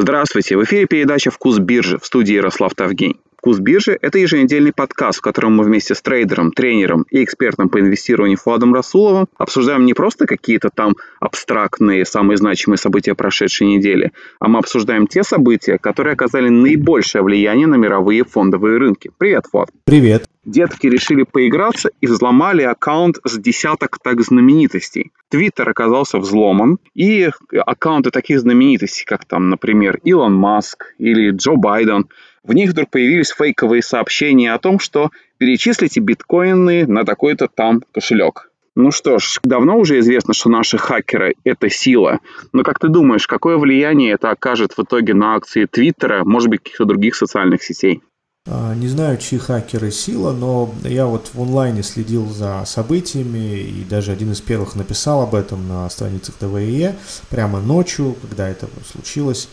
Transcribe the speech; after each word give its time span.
Здравствуйте, 0.00 0.56
в 0.56 0.62
эфире 0.62 0.86
передача 0.86 1.32
«Вкус 1.32 1.58
биржи» 1.58 1.98
в 1.98 2.06
студии 2.06 2.34
Ярослав 2.34 2.72
Тавгень. 2.72 3.18
«Вкус 3.48 3.60
биржи»— 3.60 3.98
это 4.02 4.18
еженедельный 4.18 4.74
подкаст, 4.74 5.20
в 5.20 5.22
котором 5.22 5.56
мы 5.56 5.64
вместе 5.64 5.94
с 5.94 6.02
трейдером, 6.02 6.52
тренером 6.52 7.06
и 7.10 7.24
экспертом 7.24 7.70
по 7.70 7.80
инвестированию 7.80 8.36
Фуадом 8.36 8.74
Расуловым 8.74 9.26
обсуждаем 9.38 9.86
не 9.86 9.94
просто 9.94 10.26
какие-то 10.26 10.68
там 10.68 10.96
абстрактные, 11.18 12.04
самые 12.04 12.36
значимые 12.36 12.76
события 12.76 13.14
прошедшей 13.14 13.68
недели, 13.68 14.12
а 14.38 14.48
мы 14.48 14.58
обсуждаем 14.58 15.06
те 15.06 15.22
события, 15.22 15.78
которые 15.78 16.12
оказали 16.12 16.50
наибольшее 16.50 17.22
влияние 17.22 17.68
на 17.68 17.76
мировые 17.76 18.22
фондовые 18.22 18.76
рынки. 18.76 19.10
Привет, 19.16 19.46
Фуад. 19.50 19.70
Привет. 19.84 20.26
Детки 20.44 20.86
решили 20.86 21.22
поиграться 21.22 21.90
и 22.02 22.06
взломали 22.06 22.62
аккаунт 22.62 23.16
с 23.24 23.38
десяток 23.38 23.98
так 24.02 24.20
знаменитостей. 24.20 25.12
Твиттер 25.30 25.68
оказался 25.68 26.18
взломан, 26.18 26.78
и 26.94 27.30
аккаунты 27.50 28.10
таких 28.10 28.40
знаменитостей, 28.40 29.04
как 29.06 29.24
там, 29.24 29.50
например, 29.50 30.00
Илон 30.04 30.34
Маск 30.34 30.94
или 30.98 31.30
Джо 31.30 31.56
Байден, 31.56 32.08
в 32.48 32.54
них 32.54 32.70
вдруг 32.70 32.90
появились 32.90 33.30
фейковые 33.30 33.82
сообщения 33.82 34.52
о 34.52 34.58
том, 34.58 34.80
что 34.80 35.10
перечислите 35.36 36.00
биткоины 36.00 36.86
на 36.86 37.04
такой-то 37.04 37.46
там 37.46 37.82
кошелек. 37.92 38.50
Ну 38.74 38.90
что 38.90 39.18
ж, 39.18 39.40
давно 39.42 39.76
уже 39.76 39.98
известно, 39.98 40.34
что 40.34 40.48
наши 40.48 40.78
хакеры— 40.78 41.34
это 41.44 41.68
сила. 41.68 42.20
Но 42.52 42.62
как 42.62 42.78
ты 42.78 42.88
думаешь, 42.88 43.26
какое 43.26 43.58
влияние 43.58 44.12
это 44.12 44.30
окажет 44.30 44.72
в 44.76 44.82
итоге 44.82 45.14
на 45.14 45.34
акции 45.34 45.66
Твиттера, 45.66 46.24
может 46.24 46.48
быть, 46.48 46.62
каких-то 46.62 46.84
других 46.84 47.16
социальных 47.16 47.62
сетей? 47.62 48.02
А, 48.46 48.74
не 48.74 48.88
знаю, 48.88 49.18
чьи 49.18 49.38
хакеры 49.38 49.90
сила, 49.90 50.32
но 50.32 50.72
я 50.84 51.06
вот 51.06 51.30
в 51.34 51.42
онлайне 51.42 51.82
следил 51.82 52.28
за 52.30 52.62
событиями 52.64 53.58
и 53.60 53.84
даже 53.84 54.12
один 54.12 54.32
из 54.32 54.40
первых 54.40 54.74
написал 54.74 55.22
об 55.22 55.34
этом 55.34 55.68
на 55.68 55.90
страницах 55.90 56.36
ТВЕ 56.36 56.94
прямо 57.28 57.60
ночью, 57.60 58.16
когда 58.22 58.48
это 58.48 58.68
случилось. 58.90 59.48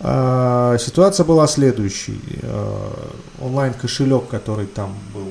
А, 0.00 0.76
ситуация 0.78 1.24
была 1.24 1.46
следующей. 1.46 2.20
А, 2.42 3.10
онлайн-кошелек, 3.40 4.28
который 4.28 4.66
там 4.66 4.94
был 5.14 5.30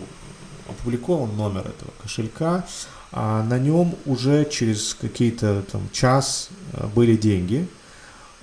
опубликован, 0.70 1.36
номер 1.36 1.62
этого 1.62 1.92
кошелька, 2.02 2.66
на 3.12 3.58
нем 3.60 3.96
уже 4.06 4.44
через 4.46 4.94
какие-то 4.94 5.64
там 5.72 5.88
час 5.94 6.50
были 6.94 7.16
деньги– 7.16 7.68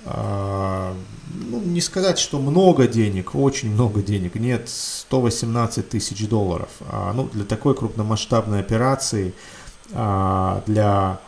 а, 0.05 0.95
ну, 1.33 1.61
не 1.61 1.81
сказать, 1.81 2.19
что 2.19 2.39
много 2.39 2.89
денег, 2.89 3.35
очень 3.35 3.73
много 3.73 4.03
денег, 4.03 4.35
нет, 4.35 4.69
118 4.69 5.89
тысяч 5.89 6.29
долларов. 6.29 6.71
А, 6.81 7.13
ну, 7.13 7.29
для 7.33 7.45
такой 7.45 7.75
крупномасштабной 7.75 8.61
операции, 8.61 9.33
а, 9.93 10.63
для 10.67 11.21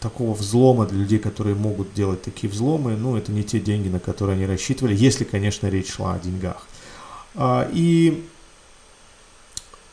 такого 0.00 0.34
взлома, 0.34 0.86
для 0.86 1.00
людей, 1.00 1.18
которые 1.18 1.54
могут 1.54 1.92
делать 1.92 2.22
такие 2.22 2.50
взломы, 2.50 2.96
ну, 2.96 3.16
это 3.16 3.32
не 3.32 3.42
те 3.42 3.60
деньги, 3.60 3.88
на 3.88 4.00
которые 4.00 4.36
они 4.36 4.46
рассчитывали, 4.46 4.94
если, 4.94 5.24
конечно, 5.24 5.66
речь 5.66 5.92
шла 5.92 6.14
о 6.14 6.18
деньгах. 6.18 6.66
А, 7.34 7.68
и 7.72 8.24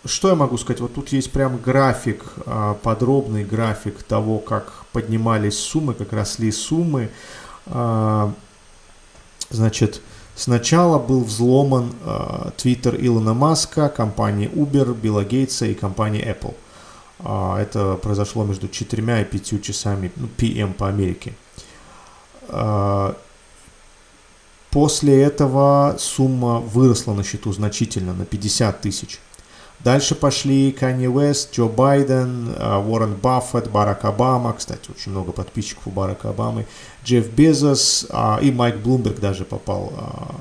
что 0.06 0.30
я 0.30 0.36
могу 0.36 0.58
сказать? 0.58 0.82
Вот 0.82 0.94
тут 0.94 1.10
есть 1.10 1.32
прям 1.32 1.58
график, 1.58 2.24
а, 2.46 2.76
подробный 2.76 3.44
график 3.44 4.04
того, 4.04 4.40
как 4.40 4.86
поднимались 4.92 5.58
суммы, 5.58 5.94
как 5.94 6.14
росли 6.14 6.52
суммы. 6.52 7.10
А, 7.66 8.34
значит, 9.50 10.02
сначала 10.36 11.00
был 11.00 11.24
взломан 11.24 11.92
Twitter 12.58 12.96
Илона 13.00 13.34
Маска, 13.34 13.90
компании 13.90 14.50
Uber, 14.50 14.94
Билла 14.94 15.24
Гейтса 15.24 15.66
и 15.66 15.74
компании 15.74 16.24
Apple. 16.26 16.54
А, 17.26 17.60
это 17.60 17.96
произошло 17.96 18.44
между 18.46 18.68
4 18.68 19.22
и 19.22 19.26
5 19.26 19.64
часами 19.64 20.12
ну, 20.16 20.28
PM 20.38 20.74
по 20.74 20.88
Америке. 20.88 21.34
После 24.76 25.24
этого 25.24 25.96
сумма 25.98 26.60
выросла 26.60 27.14
на 27.14 27.24
счету 27.24 27.54
значительно, 27.54 28.14
на 28.14 28.26
50 28.26 28.82
тысяч. 28.82 29.20
Дальше 29.86 30.16
пошли 30.16 30.72
Канье 30.72 31.10
Уэст, 31.10 31.56
Джо 31.56 31.68
Байден, 31.68 32.54
а, 32.58 32.80
Уоррен 32.80 33.14
Баффет, 33.14 33.70
Барак 33.70 34.04
Обама, 34.04 34.52
кстати, 34.54 34.90
очень 34.92 35.12
много 35.12 35.32
подписчиков 35.32 35.88
у 35.88 35.92
Барака 35.92 36.30
Обамы, 36.30 36.66
Джефф 37.06 37.30
Безос 37.30 38.08
а, 38.10 38.40
и 38.42 38.52
Майк 38.52 38.78
Блумберг 38.78 39.20
даже 39.20 39.46
попал 39.46 39.94
а, 39.96 40.36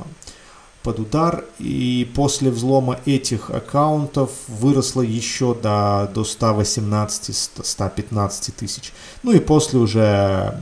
под 0.84 1.00
удар. 1.00 1.44
И 1.58 2.08
после 2.14 2.52
взлома 2.52 3.00
этих 3.06 3.50
аккаунтов 3.50 4.30
выросло 4.46 5.02
еще 5.02 5.54
до, 5.54 6.08
до 6.14 6.22
118-115 6.22 8.52
тысяч. 8.52 8.92
Ну 9.24 9.32
и 9.32 9.40
после 9.40 9.80
уже, 9.80 10.60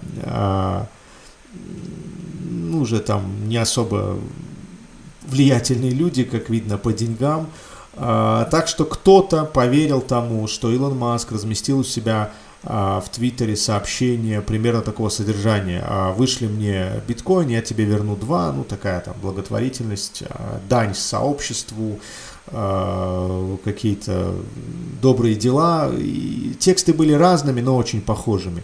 ну, 2.48 2.80
уже 2.80 3.00
там 3.00 3.48
не 3.48 3.58
особо 3.58 4.16
влиятельные 5.26 5.90
люди, 5.90 6.24
как 6.24 6.48
видно 6.48 6.78
по 6.78 6.92
деньгам, 6.92 7.48
а, 7.94 8.46
так 8.46 8.68
что 8.68 8.84
кто-то 8.84 9.44
поверил 9.44 10.00
тому, 10.00 10.46
что 10.46 10.72
Илон 10.72 10.96
Маск 10.96 11.32
разместил 11.32 11.80
у 11.80 11.84
себя 11.84 12.30
в 12.64 13.04
Твиттере 13.10 13.56
сообщение 13.56 14.40
примерно 14.40 14.82
такого 14.82 15.08
содержания. 15.08 15.82
А, 15.84 16.12
Вышли 16.12 16.46
мне 16.46 17.02
биткоин, 17.08 17.48
я 17.48 17.60
тебе 17.60 17.84
верну 17.84 18.16
два. 18.16 18.52
Ну, 18.52 18.64
такая 18.64 19.00
там 19.00 19.14
благотворительность, 19.20 20.22
дань 20.68 20.94
сообществу, 20.94 21.98
какие-то 23.64 24.34
добрые 25.00 25.34
дела. 25.34 25.90
И 25.96 26.54
тексты 26.58 26.92
были 26.92 27.12
разными, 27.12 27.60
но 27.60 27.76
очень 27.76 28.00
похожими. 28.00 28.62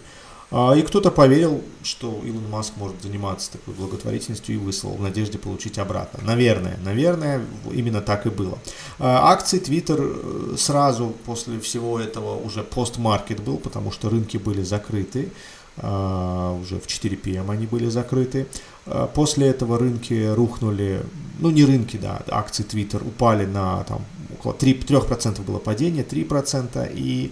А, 0.51 0.73
и 0.73 0.81
кто-то 0.81 1.11
поверил, 1.11 1.61
что 1.83 2.21
Илон 2.23 2.49
Маск 2.49 2.73
может 2.77 3.01
заниматься 3.01 3.51
такой 3.51 3.73
благотворительностью 3.75 4.55
и 4.55 4.57
выслал 4.57 4.93
в 4.93 5.01
надежде 5.01 5.37
получить 5.37 5.77
обратно. 5.77 6.19
Наверное, 6.23 6.77
наверное, 6.83 7.41
именно 7.71 8.01
так 8.01 8.25
и 8.25 8.29
было. 8.29 8.57
А, 8.97 9.31
акции 9.31 9.61
Twitter 9.61 9.99
э, 9.99 10.57
сразу 10.57 11.13
после 11.25 11.59
всего 11.59 11.99
этого 11.99 12.35
уже 12.35 12.63
постмаркет 12.63 13.41
был, 13.41 13.57
потому 13.57 13.91
что 13.91 14.09
рынки 14.09 14.37
были 14.37 14.63
закрыты. 14.63 15.31
А, 15.77 16.53
уже 16.59 16.79
в 16.79 16.87
4 16.87 17.15
p.m. 17.17 17.51
они 17.51 17.67
были 17.67 17.87
закрыты. 17.89 18.47
После 19.13 19.47
этого 19.47 19.77
рынки 19.77 20.33
рухнули, 20.33 21.03
ну 21.37 21.51
не 21.51 21.63
рынки, 21.63 21.97
да, 21.97 22.23
акции 22.31 22.65
Twitter 22.65 23.07
упали 23.07 23.45
на 23.45 23.83
там 23.83 24.03
около 24.33 24.55
3, 24.55 24.79
3% 24.79 25.43
было 25.43 25.59
падение, 25.59 26.03
3%, 26.03 26.91
и 26.95 27.31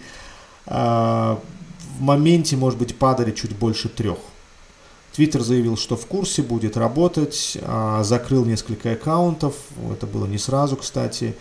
в 1.97 2.01
моменте, 2.01 2.55
может 2.55 2.77
быть, 2.77 2.97
падали 2.97 3.31
чуть 3.31 3.55
больше 3.55 3.89
трех. 3.89 4.19
Твиттер 5.13 5.41
заявил, 5.41 5.77
что 5.77 5.97
в 5.97 6.05
курсе 6.05 6.43
будет 6.43 6.77
работать, 6.77 7.57
а, 7.63 8.03
закрыл 8.03 8.45
несколько 8.45 8.91
аккаунтов, 8.91 9.55
это 9.91 10.05
было 10.05 10.27
не 10.27 10.37
сразу, 10.37 10.77
кстати, 10.77 11.35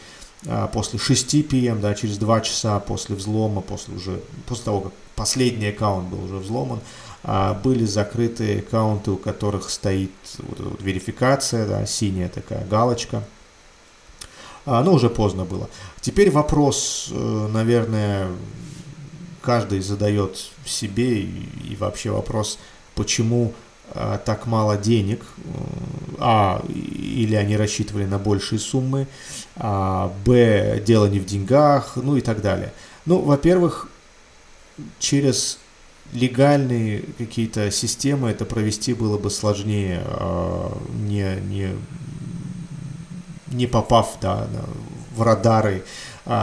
а, 0.47 0.67
после 0.69 0.99
6 0.99 1.43
пм, 1.43 1.81
да, 1.83 1.95
через 1.95 2.17
2 2.17 2.41
часа 2.41 2.81
после 2.81 3.17
взлома, 3.17 3.61
после, 3.61 3.95
уже, 3.95 4.21
после 4.47 4.65
того, 4.65 4.81
как 4.81 4.93
последний 5.15 5.67
аккаунт 5.67 6.09
был 6.09 6.25
уже 6.25 6.37
взломан, 6.37 6.81
а, 7.23 7.53
были 7.53 7.85
закрыты 7.85 8.61
аккаунты, 8.61 9.11
у 9.11 9.17
которых 9.19 9.69
стоит 9.69 10.13
вот, 10.39 10.61
вот, 10.61 10.83
верификация, 10.83 11.67
да, 11.67 11.85
синяя 11.85 12.31
такая 12.31 12.65
галочка. 12.67 13.23
Но 14.65 14.95
уже 14.95 15.09
поздно 15.11 15.45
было. 15.45 15.71
Теперь 16.01 16.29
вопрос, 16.33 17.09
э, 17.13 17.49
наверное, 17.53 18.27
каждый 19.47 19.81
задает 19.81 20.51
себе 20.65 21.21
и, 21.21 21.77
вообще 21.79 22.11
вопрос, 22.11 22.59
почему 22.97 23.53
а, 23.95 24.19
так 24.19 24.47
мало 24.47 24.77
денег, 24.77 25.25
а, 26.19 26.65
или 26.69 27.37
они 27.37 27.57
рассчитывали 27.57 28.07
на 28.07 28.19
большие 28.19 28.59
суммы, 28.59 29.07
а, 29.55 30.13
б, 30.25 30.83
дело 30.85 31.07
не 31.07 31.21
в 31.21 31.27
деньгах, 31.27 31.93
ну 31.95 32.17
и 32.17 32.23
так 32.23 32.43
далее. 32.43 32.73
Ну, 33.05 33.21
во-первых, 33.21 33.89
через 34.99 35.61
легальные 36.13 37.05
какие-то 37.17 37.71
системы 37.71 38.31
это 38.31 38.45
провести 38.45 38.95
было 38.95 39.17
бы 39.17 39.31
сложнее, 39.31 40.03
а, 40.07 40.77
не, 40.93 41.37
не, 41.43 41.69
не 43.53 43.69
попав 43.69 44.17
да, 44.21 44.49
в 45.15 45.23
радары 45.23 45.85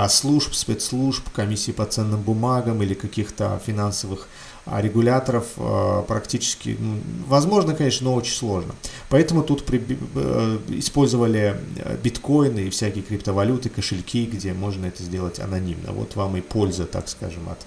служб, 0.10 0.54
спецслужб, 0.54 1.30
комиссии 1.30 1.72
по 1.72 1.86
ценным 1.86 2.22
бумагам 2.22 2.82
или 2.82 2.94
каких-то 2.94 3.62
финансовых 3.66 4.28
а, 4.66 4.82
регуляторов 4.82 5.48
а, 5.58 6.04
практически, 6.04 6.78
ну, 6.80 6.98
возможно, 7.28 7.76
конечно, 7.76 8.06
но 8.06 8.16
очень 8.16 8.34
сложно. 8.34 8.74
Поэтому 9.10 9.44
тут 9.44 9.66
при, 9.66 9.84
э, 10.16 10.60
использовали 10.70 11.58
э, 11.78 11.98
биткоины 12.02 12.62
и 12.62 12.70
всякие 12.70 13.04
криптовалюты, 13.04 13.70
кошельки, 13.70 14.26
где 14.26 14.54
можно 14.54 14.86
это 14.86 15.04
сделать 15.04 15.40
анонимно. 15.40 15.92
Вот 15.92 16.16
вам 16.16 16.38
и 16.38 16.42
польза, 16.42 16.86
так 16.86 17.10
скажем, 17.10 17.50
от 17.50 17.60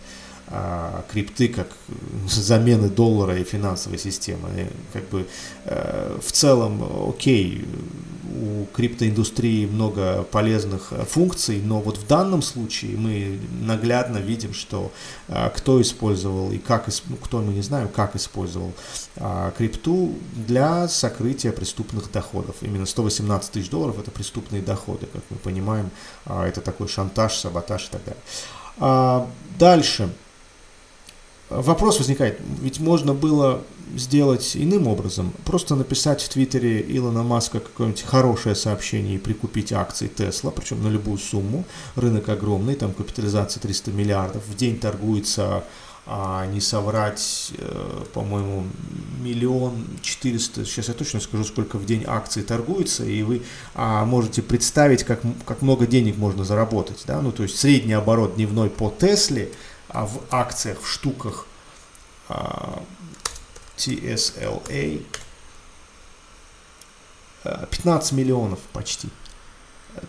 крипты 1.11 1.49
как 1.49 1.67
замены 2.29 2.89
доллара 2.89 3.37
и 3.37 3.43
финансовой 3.43 3.99
системы. 3.99 4.49
И 4.57 4.67
как 4.93 5.09
бы 5.09 5.27
э, 5.65 6.19
в 6.23 6.31
целом, 6.31 7.09
окей, 7.09 7.65
у 8.37 8.67
криптоиндустрии 8.75 9.67
много 9.67 10.23
полезных 10.25 10.93
э, 10.93 11.05
функций, 11.05 11.61
но 11.63 11.81
вот 11.81 11.99
в 11.99 12.07
данном 12.07 12.43
случае 12.43 12.97
мы 12.97 13.39
наглядно 13.61 14.19
видим, 14.19 14.55
что 14.55 14.93
а, 15.29 15.51
кто 15.51 15.81
использовал 15.81 16.53
и 16.53 16.59
как, 16.59 16.89
ну, 17.09 17.17
кто 17.17 17.39
мы 17.39 17.53
не 17.53 17.63
знаем, 17.63 17.89
как 17.89 18.17
использовал 18.17 18.73
а, 19.17 19.51
крипту 19.53 20.15
для 20.35 20.89
сокрытия 20.89 21.53
преступных 21.53 22.11
доходов. 22.13 22.57
Именно 22.61 22.87
118 22.87 23.53
тысяч 23.53 23.71
долларов 23.71 23.99
это 23.99 24.11
преступные 24.11 24.63
доходы, 24.63 25.07
как 25.07 25.23
мы 25.31 25.37
понимаем, 25.39 25.91
а, 26.25 26.47
это 26.47 26.61
такой 26.61 26.89
шантаж, 26.89 27.37
саботаж 27.37 27.89
и 27.89 27.91
так 27.91 28.03
далее. 28.05 29.27
Дальше. 29.59 30.11
Вопрос 31.49 31.99
возникает, 31.99 32.41
ведь 32.61 32.81
можно 32.81 33.15
было 33.15 33.63
сделать 33.95 34.57
иным 34.57 34.89
образом, 34.89 35.33
просто 35.45 35.77
написать 35.77 36.21
в 36.21 36.29
Твиттере 36.29 36.85
Илона 36.89 37.23
Маска 37.23 37.61
какое-нибудь 37.61 38.03
хорошее 38.03 38.57
сообщение 38.57 39.15
и 39.15 39.19
прикупить 39.19 39.73
акции 39.73 40.09
Тесла, 40.09 40.51
причем 40.51 40.83
на 40.83 40.89
любую 40.89 41.19
сумму, 41.19 41.65
рынок 41.95 42.29
огромный, 42.29 42.75
там 42.75 42.93
капитализация 42.93 43.61
300 43.61 43.93
миллиардов, 43.93 44.43
в 44.47 44.57
день 44.57 44.79
торгуется 44.79 45.65
а 46.09 46.47
не 46.47 46.61
соврать, 46.61 47.51
э, 47.59 48.05
по-моему, 48.15 48.65
миллион 49.21 49.85
четыреста, 50.03 50.65
сейчас 50.65 50.87
я 50.87 50.95
точно 50.95 51.19
скажу, 51.19 51.43
сколько 51.43 51.79
в 51.79 51.85
день 51.85 52.05
акций 52.07 52.45
торгуется, 52.45 53.05
и 53.05 53.23
вы 53.23 53.43
а, 53.75 54.05
можете 54.05 54.41
представить, 54.41 55.03
как, 55.03 55.21
как 55.45 55.63
много 55.63 55.85
денег 55.85 56.17
можно 56.17 56.45
заработать, 56.45 57.03
да, 57.09 57.21
ну, 57.21 57.33
то 57.33 57.43
есть 57.43 57.59
средний 57.59 57.95
оборот 57.95 58.37
дневной 58.37 58.71
по 58.71 58.89
Тесле– 58.89 59.51
а 59.97 60.05
в 60.05 60.21
акциях, 60.31 60.83
в 60.83 60.87
штуках 60.87 61.47
а, 62.29 62.83
TSLA 63.79 65.03
15 67.71 68.13
э, 68.13 68.15
миллионов 68.15 68.59
почти. 68.75 69.09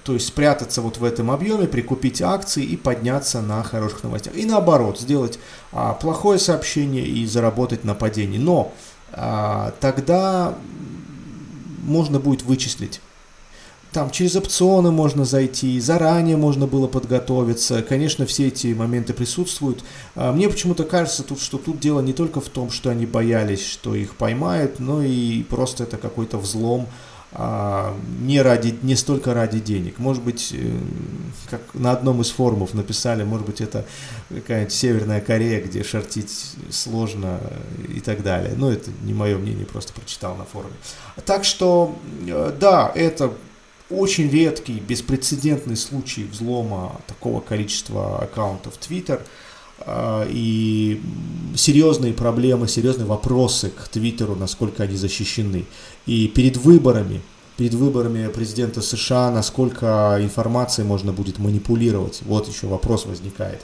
То 0.03 0.13
есть 0.13 0.27
спрятаться 0.27 0.81
вот 0.81 0.97
в 0.97 1.05
этом 1.05 1.31
объеме, 1.31 1.67
прикупить 1.67 2.21
акции 2.21 2.65
и 2.65 2.75
подняться 2.75 3.41
на 3.41 3.63
хороших 3.63 4.03
новостях. 4.03 4.35
И 4.35 4.43
наоборот, 4.43 4.99
сделать 4.99 5.39
а, 5.71 5.93
плохое 5.93 6.37
сообщение 6.37 7.05
и 7.05 7.25
заработать 7.25 7.85
на 7.85 7.95
падении. 7.95 8.37
Но 8.39 8.73
а, 9.13 9.73
тогда 9.79 10.53
можно 11.85 12.19
будет 12.19 12.41
вычислить 12.41 12.99
там 13.91 14.11
через 14.11 14.35
опционы 14.35 14.91
можно 14.91 15.25
зайти, 15.25 15.79
заранее 15.79 16.37
можно 16.37 16.67
было 16.67 16.87
подготовиться. 16.87 17.81
Конечно, 17.81 18.25
все 18.25 18.47
эти 18.47 18.67
моменты 18.73 19.13
присутствуют. 19.13 19.83
А, 20.15 20.33
мне 20.33 20.49
почему-то 20.49 20.83
кажется, 20.83 21.23
тут, 21.23 21.41
что 21.41 21.57
тут 21.57 21.79
дело 21.79 22.01
не 22.01 22.13
только 22.13 22.41
в 22.41 22.49
том, 22.49 22.69
что 22.69 22.89
они 22.89 23.05
боялись, 23.05 23.65
что 23.65 23.95
их 23.95 24.15
поймают, 24.15 24.79
но 24.79 25.01
и 25.01 25.43
просто 25.43 25.83
это 25.83 25.97
какой-то 25.97 26.37
взлом 26.37 26.87
а, 27.33 27.95
не, 28.21 28.41
ради, 28.41 28.77
не 28.81 28.95
столько 28.95 29.33
ради 29.33 29.59
денег. 29.59 29.99
Может 29.99 30.23
быть, 30.23 30.53
э, 30.53 30.79
как 31.49 31.61
на 31.73 31.91
одном 31.91 32.21
из 32.21 32.29
форумов 32.29 32.73
написали, 32.73 33.23
может 33.23 33.45
быть, 33.45 33.61
это 33.61 33.85
какая-нибудь 34.29 34.73
Северная 34.73 35.21
Корея, 35.21 35.61
где 35.61 35.83
шортить 35.83 36.55
сложно 36.69 37.39
и 37.93 37.99
так 37.99 38.23
далее. 38.23 38.53
Но 38.55 38.71
это 38.71 38.91
не 39.03 39.13
мое 39.13 39.37
мнение, 39.37 39.65
просто 39.65 39.93
прочитал 39.93 40.35
на 40.35 40.45
форуме. 40.45 40.73
Так 41.25 41.43
что, 41.43 41.95
э, 42.27 42.53
да, 42.59 42.91
это 42.95 43.33
очень 43.89 44.29
редкий, 44.29 44.79
беспрецедентный 44.79 45.77
случай 45.77 46.25
взлома 46.25 46.99
такого 47.07 47.39
количества 47.39 48.19
аккаунтов 48.19 48.73
Twitter 48.77 49.21
а, 49.79 50.27
и 50.29 51.01
серьезные 51.55 52.13
проблемы, 52.13 52.67
серьезные 52.67 53.05
вопросы 53.05 53.69
к 53.69 53.87
Твиттеру, 53.87 54.35
насколько 54.35 54.83
они 54.83 54.97
защищены. 54.97 55.65
И 56.05 56.27
перед 56.27 56.57
выборами, 56.57 57.21
перед 57.55 57.73
выборами 57.73 58.27
президента 58.27 58.81
США, 58.81 59.31
насколько 59.31 60.17
информацией 60.19 60.85
можно 60.85 61.13
будет 61.13 61.39
манипулировать, 61.39 62.21
вот 62.25 62.47
еще 62.47 62.67
вопрос 62.67 63.05
возникает. 63.05 63.61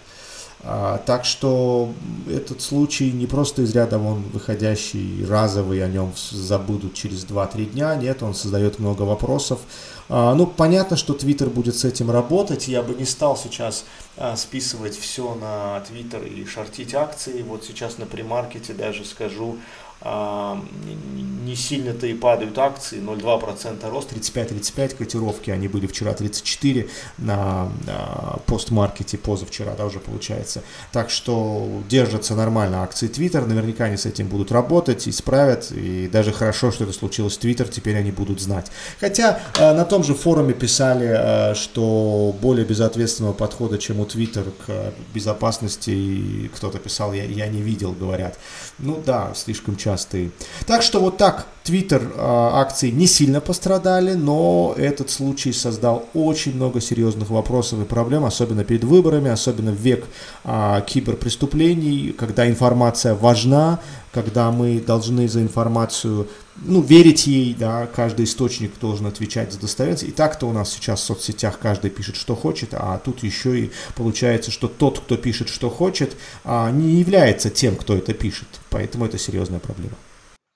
А, 0.66 0.98
так 1.00 1.26
что 1.26 1.92
этот 2.30 2.62
случай 2.62 3.12
не 3.12 3.28
просто 3.28 3.64
из 3.64 3.76
ряда 3.76 3.98
вон 3.98 4.24
выходящий, 4.32 5.26
разовый, 5.26 5.84
о 5.84 5.90
нем 5.90 6.14
забудут 6.32 6.94
через 6.94 7.26
2-3 7.26 7.66
дня, 7.66 7.96
нет, 7.96 8.24
он 8.24 8.34
создает 8.34 8.80
много 8.80 9.02
вопросов. 9.02 9.60
А, 10.08 10.34
ну, 10.34 10.48
понятно, 10.48 10.96
что 10.96 11.14
Твиттер 11.14 11.50
будет 11.50 11.76
с 11.76 11.84
этим 11.84 12.10
работать, 12.12 12.70
я 12.70 12.82
бы 12.82 12.94
не 12.94 13.04
стал 13.04 13.36
сейчас 13.36 13.84
а, 14.16 14.38
списывать 14.38 14.98
все 14.98 15.36
на 15.36 15.82
Твиттер 15.82 16.24
и 16.24 16.46
шортить 16.46 16.94
акции, 16.94 17.42
вот 17.42 17.66
сейчас 17.66 17.98
на 17.98 18.06
премаркете 18.06 18.74
даже 18.74 19.04
скажу, 19.04 19.58
не 20.04 21.56
сильно-то 21.56 22.08
и 22.08 22.14
падают 22.14 22.58
акции, 22.58 23.00
0,2% 23.00 23.90
рост, 23.90 24.12
35-35 24.12 24.96
котировки, 24.96 25.50
они 25.50 25.68
были 25.68 25.88
вчера 25.88 26.14
34 26.14 26.90
на, 27.20 27.72
на 27.86 28.40
постмаркете, 28.46 29.18
позавчера, 29.18 29.74
да, 29.78 29.86
уже 29.86 30.00
получается. 30.00 30.62
Так 30.92 31.10
что 31.10 31.82
держатся 31.90 32.36
нормально 32.36 32.84
акции 32.84 33.10
Twitter, 33.10 33.46
наверняка 33.46 33.86
они 33.86 33.98
с 33.98 34.06
этим 34.06 34.28
будут 34.28 34.52
работать, 34.52 35.08
исправят, 35.08 35.72
и 35.72 36.08
даже 36.08 36.34
хорошо, 36.34 36.72
что 36.72 36.84
это 36.84 36.94
случилось 36.94 37.38
в 37.38 37.42
Twitter, 37.42 37.70
теперь 37.70 37.98
они 37.98 38.12
будут 38.12 38.42
знать. 38.42 38.72
Хотя 39.00 39.40
э, 39.58 39.74
на 39.74 39.86
том 39.86 40.04
же 40.04 40.16
форуме 40.16 40.54
писали, 40.54 41.52
э, 41.52 41.56
что 41.56 42.36
более 42.42 42.66
безответственного 42.66 43.34
подхода, 43.34 43.78
чем 43.78 44.00
у 44.00 44.06
Twitter 44.06 44.52
к 44.66 44.94
безопасности, 45.14 46.50
кто-то 46.56 46.80
писал, 46.80 47.14
я, 47.14 47.24
я 47.24 47.48
не 47.48 47.62
видел, 47.62 47.94
говорят. 47.94 48.38
Ну 48.80 49.02
да, 49.06 49.34
слишком 49.36 49.78
часто 49.78 49.93
частые. 49.94 50.32
Так 50.66 50.82
что 50.82 51.00
вот 51.00 51.18
так, 51.18 51.48
Twitter 51.66 52.02
а, 52.18 52.62
акции 52.62 52.92
не 52.92 53.08
сильно 53.08 53.42
пострадали, 53.42 54.14
но 54.14 54.74
этот 54.78 55.10
случай 55.10 55.54
создал 55.54 56.06
очень 56.14 56.56
много 56.56 56.82
серьезных 56.82 57.30
вопросов 57.30 57.82
и 57.82 57.86
проблем, 57.86 58.26
особенно 58.26 58.64
перед 58.64 58.84
выборами, 58.84 59.32
особенно 59.32 59.72
в 59.72 59.76
век 59.76 60.06
а, 60.44 60.82
киберпреступлений, 60.82 62.14
когда 62.14 62.50
информация 62.50 63.16
важна, 63.16 63.80
когда 64.12 64.52
мы 64.52 64.80
должны 64.80 65.28
за 65.28 65.42
информацию 65.42 66.28
ну, 66.56 66.82
верить 66.82 67.28
ей, 67.28 67.56
да, 67.58 67.88
каждый 67.88 68.26
источник 68.26 68.72
должен 68.80 69.08
отвечать 69.08 69.52
за 69.52 69.60
достоверность. 69.60 70.04
И 70.04 70.12
так-то 70.12 70.48
у 70.48 70.54
нас 70.54 70.72
сейчас 70.72 71.02
в 71.02 71.04
соцсетях 71.04 71.60
каждый 71.60 71.90
пишет, 71.90 72.16
что 72.16 72.36
хочет, 72.36 72.70
а 72.74 73.00
тут 73.00 73.24
еще 73.24 73.60
и 73.60 73.72
получается, 73.96 74.52
что 74.52 74.68
тот, 74.68 75.00
кто 75.00 75.18
пишет, 75.18 75.50
что 75.50 75.70
хочет, 75.70 76.16
а, 76.44 76.72
не 76.72 77.00
является 77.00 77.50
тем, 77.50 77.76
кто 77.76 77.96
это 77.96 78.14
пишет. 78.14 78.48
Поэтому 78.70 79.06
это 79.06 79.18
серьезная 79.18 79.60
проблема. 79.60 79.96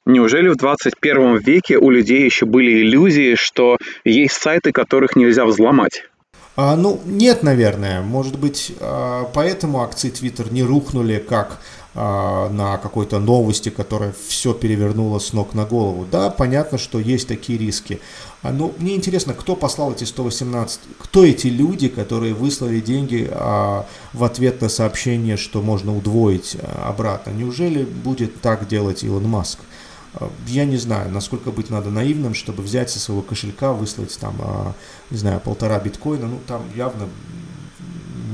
Неужели 0.06 0.48
в 0.48 0.56
21 0.56 1.38
веке 1.38 1.78
у 1.78 1.90
людей 1.90 2.24
еще 2.24 2.46
были 2.46 2.82
иллюзии, 2.82 3.36
что 3.36 3.78
есть 4.06 4.36
сайты, 4.36 4.72
которых 4.72 5.18
нельзя 5.18 5.46
взломать? 5.46 6.04
А, 6.56 6.76
ну, 6.76 7.00
нет, 7.06 7.44
наверное. 7.44 8.02
Может 8.02 8.40
быть, 8.40 8.74
а, 8.80 9.30
поэтому 9.34 9.82
акции 9.82 10.10
Twitter 10.10 10.52
не 10.52 10.64
рухнули, 10.64 11.18
как 11.18 11.60
на 11.98 12.78
какой-то 12.78 13.20
новости, 13.20 13.70
которая 13.70 14.14
все 14.28 14.54
перевернула 14.54 15.20
с 15.20 15.34
ног 15.34 15.54
на 15.54 15.66
голову. 15.66 16.06
Да, 16.10 16.30
понятно, 16.30 16.78
что 16.78 17.00
есть 17.00 17.28
такие 17.28 17.58
риски. 17.58 18.00
А, 18.44 18.52
но 18.52 18.72
мне 18.78 18.96
интересно, 18.96 19.34
кто 19.34 19.56
послал 19.56 19.94
эти 19.94 20.04
118, 20.04 20.80
кто 21.00 21.26
эти 21.26 21.48
люди, 21.48 21.88
которые 21.88 22.34
выслали 22.34 22.80
деньги 22.80 23.28
а, 23.32 23.86
в 24.14 24.24
ответ 24.24 24.62
на 24.62 24.70
сообщение, 24.70 25.38
что 25.38 25.62
можно 25.62 25.96
удвоить 25.96 26.56
а, 26.62 26.90
обратно. 26.90 27.32
Неужели 27.32 27.84
будет 27.84 28.42
так 28.42 28.68
делать 28.68 29.04
Илон 29.04 29.28
Маск? 29.28 29.60
А, 30.14 30.30
я 30.48 30.66
не 30.66 30.78
знаю, 30.78 31.12
насколько 31.12 31.52
быть 31.52 31.70
надо 31.70 31.90
наивным, 31.90 32.34
чтобы 32.34 32.64
взять 32.64 32.90
со 32.90 33.00
своего 33.00 33.22
кошелька, 33.22 33.74
выслать 33.74 34.18
там, 34.20 34.36
а, 34.40 34.74
не 35.10 35.18
знаю, 35.18 35.40
полтора 35.40 35.80
биткоина. 35.80 36.28
Ну, 36.28 36.40
там 36.48 36.62
явно 36.76 37.10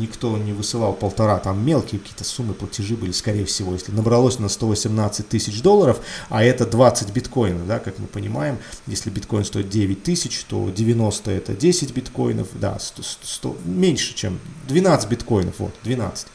никто 0.03 0.38
не 0.38 0.53
высылал 0.53 0.93
полтора, 0.93 1.39
там 1.39 1.65
мелкие 1.65 2.00
какие-то 2.00 2.24
суммы, 2.24 2.53
платежи 2.53 2.95
были, 2.95 3.12
скорее 3.12 3.45
всего, 3.45 3.74
если 3.74 3.91
набралось 3.91 4.39
на 4.39 4.50
118 4.50 5.27
тысяч 5.27 5.62
долларов, 5.62 6.00
а 6.29 6.43
это 6.43 6.65
20 6.65 7.12
биткоинов, 7.12 7.65
да, 7.67 7.79
как 7.79 8.00
мы 8.00 8.07
понимаем, 8.07 8.57
если 8.86 9.10
биткоин 9.10 9.45
стоит 9.45 9.69
9 9.69 10.03
тысяч, 10.03 10.43
то 10.43 10.69
90 10.69 11.31
это 11.31 11.53
10 11.53 11.93
биткоинов, 11.93 12.48
да, 12.53 12.77
100, 12.79 13.03
100, 13.24 13.57
меньше, 13.65 14.13
чем 14.13 14.39
12 14.67 15.10
биткоинов, 15.10 15.55
вот, 15.60 15.74
12. 15.83 16.27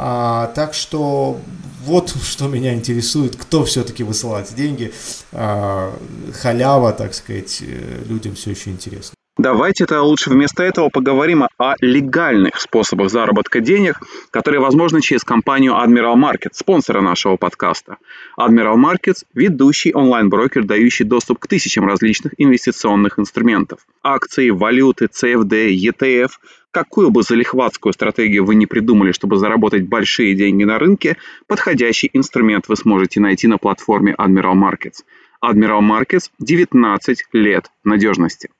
А, 0.00 0.52
так 0.54 0.74
что 0.74 1.40
вот 1.84 2.14
что 2.22 2.46
меня 2.46 2.74
интересует, 2.74 3.36
кто 3.36 3.64
все-таки 3.64 4.04
высылает 4.04 4.54
деньги. 4.54 4.92
А, 5.32 5.92
халява, 6.40 6.92
так 6.92 7.14
сказать, 7.14 7.58
э, 7.62 8.04
людям 8.06 8.36
все 8.36 8.50
еще 8.50 8.70
интересно. 8.70 9.14
Давайте-то 9.38 10.02
лучше 10.02 10.30
вместо 10.30 10.64
этого 10.64 10.88
поговорим 10.88 11.44
о 11.44 11.74
легальных 11.80 12.60
способах 12.60 13.08
заработка 13.08 13.60
денег, 13.60 14.00
которые 14.32 14.60
возможны 14.60 15.00
через 15.00 15.22
компанию 15.22 15.74
Admiral 15.74 16.16
Markets, 16.16 16.54
спонсора 16.54 17.00
нашего 17.02 17.36
подкаста. 17.36 17.98
Admiral 18.36 18.74
Markets– 18.74 19.22
ведущий 19.34 19.94
онлайн-брокер, 19.94 20.64
дающий 20.64 21.04
доступ 21.04 21.38
к 21.38 21.46
тысячам 21.46 21.86
различных 21.86 22.32
инвестиционных 22.36 23.20
инструментов. 23.20 23.78
Акции, 24.02 24.50
валюты, 24.50 25.06
CFD, 25.06 25.72
ETF– 25.72 26.30
Какую 26.70 27.10
бы 27.10 27.22
залихватскую 27.22 27.94
стратегию 27.94 28.44
вы 28.44 28.54
не 28.54 28.66
придумали, 28.66 29.12
чтобы 29.12 29.38
заработать 29.38 29.88
большие 29.88 30.34
деньги 30.34 30.64
на 30.64 30.78
рынке, 30.78 31.16
подходящий 31.46 32.10
инструмент 32.12 32.68
вы 32.68 32.76
сможете 32.76 33.20
найти 33.20 33.46
на 33.46 33.56
платформе 33.56 34.14
Admiral 34.18 34.52
Markets. 34.52 35.02
Admiral 35.42 35.80
Markets– 35.80 36.30
19 36.38 37.24
лет 37.32 37.70
надежности. 37.84 38.50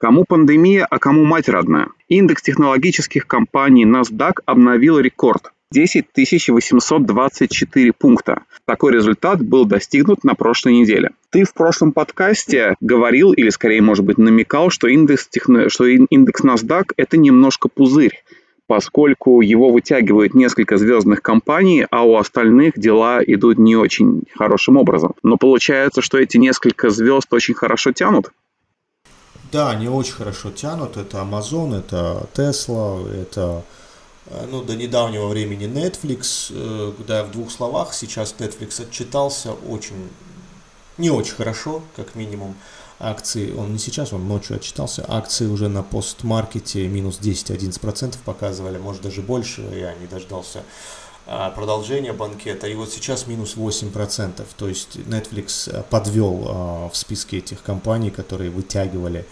Кому 0.00 0.24
пандемия, 0.26 0.86
а 0.88 0.98
кому 0.98 1.24
мать 1.24 1.50
родная? 1.50 1.88
Индекс 2.08 2.40
технологических 2.40 3.26
компаний 3.26 3.84
NASDAQ 3.84 4.36
обновил 4.46 4.98
рекорд 4.98 5.52
10 5.72 6.06
824 6.48 7.92
пункта. 7.92 8.44
Такой 8.64 8.94
результат 8.94 9.42
был 9.42 9.66
достигнут 9.66 10.24
на 10.24 10.34
прошлой 10.34 10.72
неделе. 10.72 11.10
Ты 11.28 11.44
в 11.44 11.52
прошлом 11.52 11.92
подкасте 11.92 12.76
говорил, 12.80 13.34
или 13.34 13.50
скорее, 13.50 13.82
может 13.82 14.06
быть, 14.06 14.16
намекал, 14.16 14.70
что 14.70 14.88
индекс, 14.88 15.28
техно... 15.28 15.68
что 15.68 15.84
индекс 15.84 16.42
NASDAQ– 16.42 16.92
это 16.96 17.18
немножко 17.18 17.68
пузырь 17.68 18.24
поскольку 18.66 19.40
его 19.40 19.70
вытягивают 19.70 20.32
несколько 20.32 20.76
звездных 20.76 21.22
компаний, 21.22 21.84
а 21.90 22.04
у 22.04 22.14
остальных 22.14 22.78
дела 22.78 23.20
идут 23.20 23.58
не 23.58 23.74
очень 23.74 24.22
хорошим 24.32 24.76
образом. 24.76 25.14
Но 25.24 25.36
получается, 25.38 26.02
что 26.02 26.18
эти 26.18 26.36
несколько 26.36 26.90
звезд 26.90 27.26
очень 27.32 27.54
хорошо 27.54 27.90
тянут? 27.90 28.30
Да, 29.52 29.70
они 29.70 29.88
очень 29.88 30.14
хорошо 30.14 30.50
тянут. 30.50 30.96
Это 30.96 31.18
Amazon, 31.18 31.76
это 31.76 32.26
Tesla, 32.34 33.10
это 33.12 33.64
Э, 34.30 34.46
ну, 34.48 34.62
до 34.62 34.76
недавнего 34.76 35.26
времени 35.28 35.66
Netflix, 35.66 36.50
э, 36.50 36.92
да, 37.06 37.24
в 37.24 37.32
двух 37.32 37.50
словах, 37.50 37.92
сейчас 37.92 38.34
Netflix 38.38 38.82
отчитался 38.82 39.52
очень, 39.52 40.08
не 40.98 41.10
очень 41.10 41.34
хорошо, 41.34 41.82
как 41.96 42.14
минимум, 42.14 42.54
акции, 42.98 43.52
он 43.52 43.72
не 43.72 43.78
сейчас, 43.78 44.12
он 44.12 44.28
ночью 44.28 44.56
отчитался, 44.56 45.04
акции 45.08 45.46
уже 45.46 45.68
на 45.68 45.82
постмаркете 45.82 46.86
минус 46.86 47.18
10-11% 47.20 48.16
показывали, 48.24 48.78
может 48.78 49.02
даже 49.02 49.22
больше, 49.22 49.62
я 49.62 49.94
не 49.94 50.06
дождался 50.06 50.62
а, 51.32 51.50
продолжения 51.50 52.12
банкета, 52.12 52.66
и 52.66 52.74
вот 52.74 52.90
сейчас 52.90 53.28
минус 53.28 53.54
8%, 53.54 54.44
то 54.56 54.68
есть 54.68 54.96
Netflix 54.96 55.70
э, 55.72 55.84
подвел 55.88 56.44
а, 56.48 56.88
в 56.88 56.96
списке 56.96 57.38
этих 57.38 57.62
компаний, 57.62 58.10
которые 58.10 58.50
вытягивали 58.50 59.24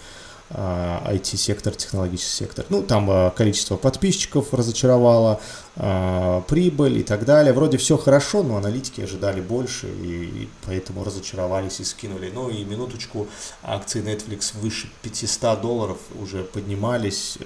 IT-сектор, 0.49 1.73
а, 1.73 1.77
технологический 1.77 2.45
сектор. 2.45 2.67
Ну, 2.69 2.85
там 2.85 3.33
количество 3.33 3.77
подписчиков 3.77 4.55
разочаровало, 4.55 5.41
прибыль 5.75 6.99
и 6.99 7.03
так 7.03 7.25
далее. 7.25 7.53
Вроде 7.53 7.79
все 7.79 7.99
хорошо, 7.99 8.45
но 8.45 8.57
аналитики 8.57 9.01
ожидали 9.01 9.41
больше, 9.41 9.89
и 9.89 10.49
поэтому 10.65 11.03
разочаровались 11.03 11.81
и 11.81 11.85
скинули. 11.85 12.31
Ну 12.33 12.49
и 12.49 12.65
минуточку, 12.65 13.27
акции 13.63 14.03
Netflix 14.03 14.53
выше 14.59 14.89
500 15.03 15.61
долларов 15.61 15.99
уже 16.19 16.45
поднимались 16.45 17.39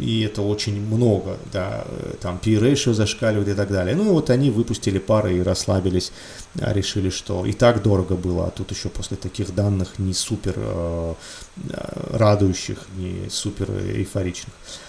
и 0.00 0.20
это 0.22 0.42
очень 0.42 0.80
много, 0.80 1.38
да, 1.52 1.84
там 2.20 2.38
P-ratio 2.38 2.92
зашкаливает 2.92 3.48
и 3.48 3.54
так 3.54 3.70
далее. 3.70 3.96
Ну 3.96 4.12
вот 4.12 4.30
они 4.30 4.50
выпустили 4.50 4.98
пары 4.98 5.38
и 5.38 5.42
расслабились, 5.42 6.12
а 6.60 6.72
решили, 6.72 7.10
что 7.10 7.46
и 7.46 7.52
так 7.52 7.82
дорого 7.82 8.16
было, 8.16 8.46
а 8.46 8.50
тут 8.50 8.70
еще 8.70 8.88
после 8.88 9.16
таких 9.16 9.54
данных 9.54 9.98
не 9.98 10.12
супер 10.12 10.54
э, 10.56 11.14
радующих, 12.10 12.78
не 12.96 13.28
супер 13.30 13.70
эйфоричных. 13.70 14.54
А, 14.54 14.83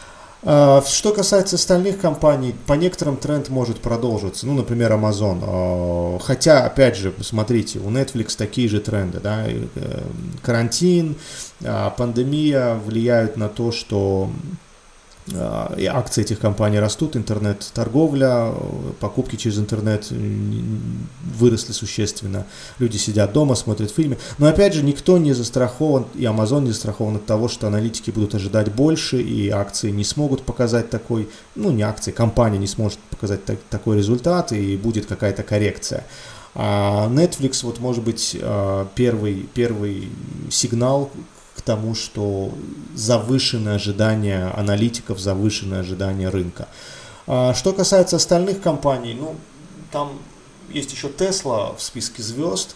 что 0.46 1.12
касается 1.12 1.56
остальных 1.56 2.00
компаний, 2.00 2.54
по 2.68 2.74
некоторым 2.74 3.18
тренд 3.18 3.50
может 3.50 3.80
продолжиться. 3.80 4.46
Ну, 4.46 4.54
например, 4.54 4.92
Amazon. 4.92 5.40
А, 5.42 6.20
хотя, 6.20 6.66
опять 6.66 6.96
же, 6.98 7.14
смотрите, 7.22 7.80
у 7.80 7.90
Netflix 7.90 8.36
такие 8.38 8.70
же 8.70 8.80
тренды. 8.80 9.20
Да? 9.20 9.46
Э, 9.48 10.04
карантин, 10.44 11.16
пандемия 11.98 12.76
влияют 12.76 13.38
на 13.38 13.50
то, 13.50 13.72
что 13.72 14.30
а, 14.30 14.65
и 15.28 15.86
акции 15.86 16.22
этих 16.22 16.40
компаний 16.40 16.80
растут, 16.80 17.16
интернет-торговля, 17.16 18.54
покупки 19.00 19.36
через 19.38 19.58
интернет 19.58 20.08
выросли 20.12 21.72
существенно, 21.72 22.46
люди 22.78 22.98
сидят 22.98 23.34
дома, 23.34 23.56
смотрят 23.56 23.90
фильмы, 23.90 24.18
но 24.38 24.48
опять 24.48 24.74
же 24.74 24.84
никто 24.84 25.18
не 25.18 25.34
застрахован, 25.34 26.06
и 26.14 26.24
Amazon 26.24 26.62
не 26.62 26.72
застрахован 26.72 27.16
от 27.16 27.26
того, 27.26 27.48
что 27.48 27.66
аналитики 27.66 28.12
будут 28.12 28.36
ожидать 28.36 28.72
больше, 28.72 29.20
и 29.20 29.50
акции 29.50 29.90
не 29.90 30.04
смогут 30.04 30.44
показать 30.44 30.92
такой, 30.92 31.28
ну 31.56 31.72
не 31.72 31.82
акции, 31.82 32.12
компания 32.12 32.60
не 32.60 32.68
сможет 32.68 33.00
показать 33.10 33.44
так, 33.46 33.58
такой 33.70 33.98
результат, 33.98 34.52
и 34.52 34.78
будет 34.78 35.08
какая-то 35.08 35.42
коррекция. 35.42 36.06
А 36.54 37.10
Netflix, 37.10 37.60
вот 37.64 37.80
может 37.80 38.04
быть, 38.04 38.38
а, 38.42 38.88
первый, 38.96 39.50
первый 39.54 40.10
сигнал 40.50 41.10
тому, 41.66 41.96
что 41.96 42.52
завышенные 42.94 43.76
ожидания 43.76 44.54
аналитиков, 44.56 45.20
завышенные 45.20 45.82
ожидания 45.82 46.30
рынка. 46.30 46.68
А, 47.28 47.54
что 47.54 47.74
касается 47.74 48.16
остальных 48.16 48.62
компаний, 48.62 49.16
ну, 49.20 49.36
там 49.92 50.14
есть 50.70 50.92
еще 50.92 51.08
Tesla 51.08 51.76
в 51.76 51.82
списке 51.82 52.22
звезд, 52.22 52.76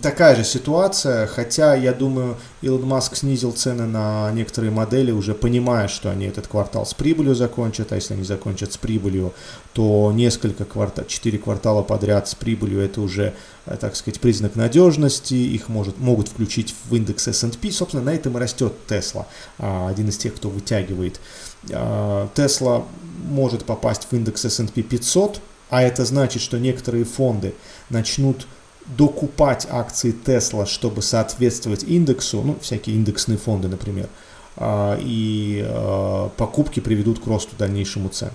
такая 0.00 0.36
же 0.36 0.44
ситуация, 0.44 1.26
хотя, 1.26 1.74
я 1.74 1.92
думаю, 1.92 2.36
Илон 2.62 2.86
Маск 2.86 3.16
снизил 3.16 3.52
цены 3.52 3.86
на 3.86 4.30
некоторые 4.32 4.70
модели, 4.70 5.10
уже 5.10 5.34
понимая, 5.34 5.88
что 5.88 6.10
они 6.10 6.26
этот 6.26 6.46
квартал 6.46 6.86
с 6.86 6.94
прибылью 6.94 7.34
закончат, 7.34 7.92
а 7.92 7.96
если 7.96 8.14
они 8.14 8.24
закончат 8.24 8.72
с 8.72 8.76
прибылью, 8.76 9.32
то 9.72 10.12
несколько 10.12 10.64
кварталов, 10.64 11.08
4 11.08 11.38
квартала 11.38 11.82
подряд 11.82 12.28
с 12.28 12.34
прибылью, 12.34 12.80
это 12.80 13.00
уже, 13.00 13.34
э, 13.66 13.76
так 13.76 13.96
сказать, 13.96 14.20
признак 14.20 14.54
надежности, 14.54 15.34
их 15.34 15.68
может, 15.68 15.98
могут 15.98 16.28
включить 16.28 16.74
в 16.84 16.94
индекс 16.94 17.28
S&P, 17.28 17.70
собственно, 17.70 18.04
на 18.04 18.14
этом 18.14 18.36
и 18.36 18.40
растет 18.40 18.72
Tesla, 18.88 19.26
а, 19.58 19.88
один 19.88 20.08
из 20.08 20.16
тех, 20.16 20.34
кто 20.34 20.48
вытягивает. 20.48 21.20
А, 21.72 22.28
Tesla 22.34 22.84
может 23.28 23.64
попасть 23.64 24.06
в 24.10 24.12
индекс 24.14 24.44
S&P 24.44 24.82
500, 24.82 25.40
а 25.68 25.82
это 25.82 26.04
значит, 26.04 26.42
что 26.42 26.58
некоторые 26.58 27.04
фонды 27.04 27.54
начнут 27.90 28.46
докупать 28.88 29.66
акции 29.70 30.14
Tesla, 30.24 30.66
чтобы 30.66 31.02
соответствовать 31.02 31.84
индексу, 31.84 32.42
ну, 32.42 32.56
всякие 32.60 32.96
индексные 32.96 33.38
фонды, 33.38 33.68
например, 33.68 34.08
а, 34.56 34.98
и 35.00 35.64
а, 35.66 36.30
покупки 36.36 36.80
приведут 36.80 37.18
к 37.18 37.26
росту 37.26 37.56
дальнейшему 37.56 38.08
цен. 38.08 38.30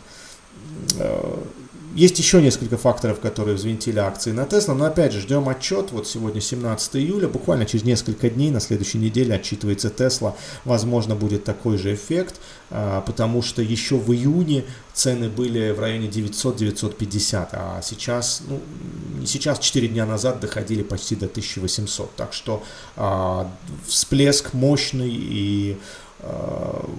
Есть 1.93 2.19
еще 2.19 2.41
несколько 2.41 2.77
факторов, 2.77 3.19
которые 3.19 3.57
взвинтили 3.57 3.99
акции 3.99 4.31
на 4.31 4.41
Tesla, 4.41 4.73
но 4.73 4.85
опять 4.85 5.11
же 5.11 5.19
ждем 5.19 5.49
отчет. 5.49 5.91
Вот 5.91 6.07
сегодня 6.07 6.39
17 6.39 6.95
июля, 6.95 7.27
буквально 7.27 7.65
через 7.65 7.83
несколько 7.83 8.29
дней, 8.29 8.49
на 8.49 8.61
следующей 8.61 8.97
неделе 8.97 9.35
отчитывается 9.35 9.89
Tesla. 9.89 10.35
Возможно, 10.63 11.15
будет 11.15 11.43
такой 11.43 11.77
же 11.77 11.93
эффект, 11.93 12.39
а, 12.69 13.01
потому 13.01 13.41
что 13.41 13.61
еще 13.61 13.97
в 13.97 14.13
июне 14.13 14.63
цены 14.93 15.27
были 15.27 15.71
в 15.71 15.81
районе 15.81 16.07
900-950, 16.07 17.49
а 17.51 17.81
сейчас, 17.83 18.41
ну, 18.47 18.61
сейчас 19.25 19.59
4 19.59 19.89
дня 19.89 20.05
назад 20.05 20.39
доходили 20.39 20.83
почти 20.83 21.17
до 21.17 21.25
1800. 21.25 22.15
Так 22.15 22.31
что 22.31 22.63
а, 22.95 23.51
всплеск 23.85 24.53
мощный 24.53 25.11
и 25.11 25.77
а, 26.21 26.89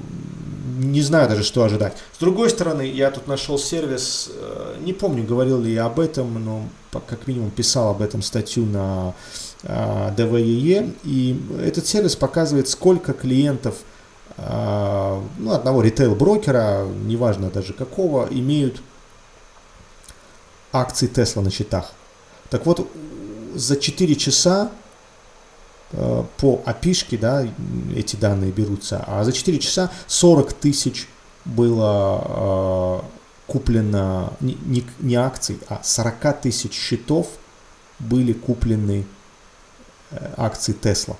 не 0.83 1.01
знаю 1.03 1.29
даже, 1.29 1.43
что 1.43 1.62
ожидать. 1.62 1.97
С 2.12 2.19
другой 2.19 2.51
стороны, 2.51 2.83
я 2.83 3.11
тут 3.11 3.27
нашел 3.27 3.59
сервис, 3.59 4.31
э, 4.35 4.77
не 4.81 4.93
помню, 4.93 5.25
говорил 5.25 5.61
ли 5.61 5.73
я 5.73 5.87
об 5.87 6.01
этом, 6.01 6.45
но 6.45 6.65
как 7.07 7.27
минимум 7.27 7.51
писал 7.51 7.91
об 7.91 8.03
этом 8.03 8.23
статью 8.23 8.67
на 8.67 9.15
DVEE, 9.62 10.81
а, 10.81 10.93
и 11.05 11.41
этот 11.65 11.87
сервис 11.87 12.17
показывает, 12.17 12.69
сколько 12.69 13.12
клиентов 13.12 13.77
а, 14.37 15.23
ну, 15.39 15.53
одного 15.53 15.83
ритейл-брокера, 15.83 16.87
неважно 16.87 17.51
даже 17.51 17.73
какого, 17.73 18.29
имеют 18.31 18.83
акции 20.73 21.09
Tesla 21.09 21.43
на 21.43 21.51
счетах. 21.51 21.93
Так 22.51 22.67
вот, 22.67 22.91
за 23.55 23.77
4 23.77 24.15
часа 24.17 24.71
Э, 24.71 24.82
по 25.93 26.63
опишке, 26.65 27.19
да, 27.19 27.47
эти 27.95 28.17
данные 28.17 28.51
берутся, 28.51 29.05
а 29.07 29.25
за 29.25 29.33
4 29.33 29.59
часа 29.59 29.91
40 30.07 30.53
тысяч 30.55 31.07
было 31.45 33.03
э, 33.05 33.53
куплено 33.53 34.33
не, 34.41 34.57
не, 34.65 34.85
не 35.01 35.17
акций, 35.17 35.59
а 35.69 35.81
40 35.83 36.41
тысяч 36.41 36.73
счетов 36.73 37.29
были 37.99 38.33
куплены 38.33 39.05
э, 40.11 40.35
акции 40.37 40.73
Тесла. 40.73 41.17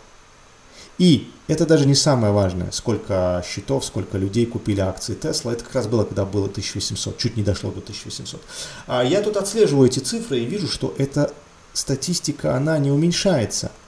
И 0.97 1.31
это 1.49 1.67
даже 1.67 1.87
не 1.87 1.95
самое 1.95 2.33
важное, 2.33 2.71
сколько 2.71 3.45
счетов, 3.47 3.85
сколько 3.85 4.17
людей 4.17 4.47
купили 4.47 4.81
акции 4.81 5.15
Тесла. 5.15 5.53
Это 5.53 5.65
как 5.65 5.75
раз 5.75 5.87
было, 5.87 6.05
когда 6.05 6.25
было 6.25 6.47
1800, 6.47 7.19
чуть 7.19 7.37
не 7.37 7.43
дошло 7.43 7.71
до 7.71 7.81
1800. 7.81 8.41
А 8.87 9.05
я 9.05 9.21
тут 9.21 9.37
отслеживаю 9.37 9.89
эти 9.89 9.99
цифры 9.99 10.39
и 10.39 10.47
вижу, 10.47 10.69
что 10.69 10.95
эта 10.97 11.31
статистика, 11.75 12.57
она 12.57 12.79
не 12.79 12.91
уменьшается– 12.91 13.71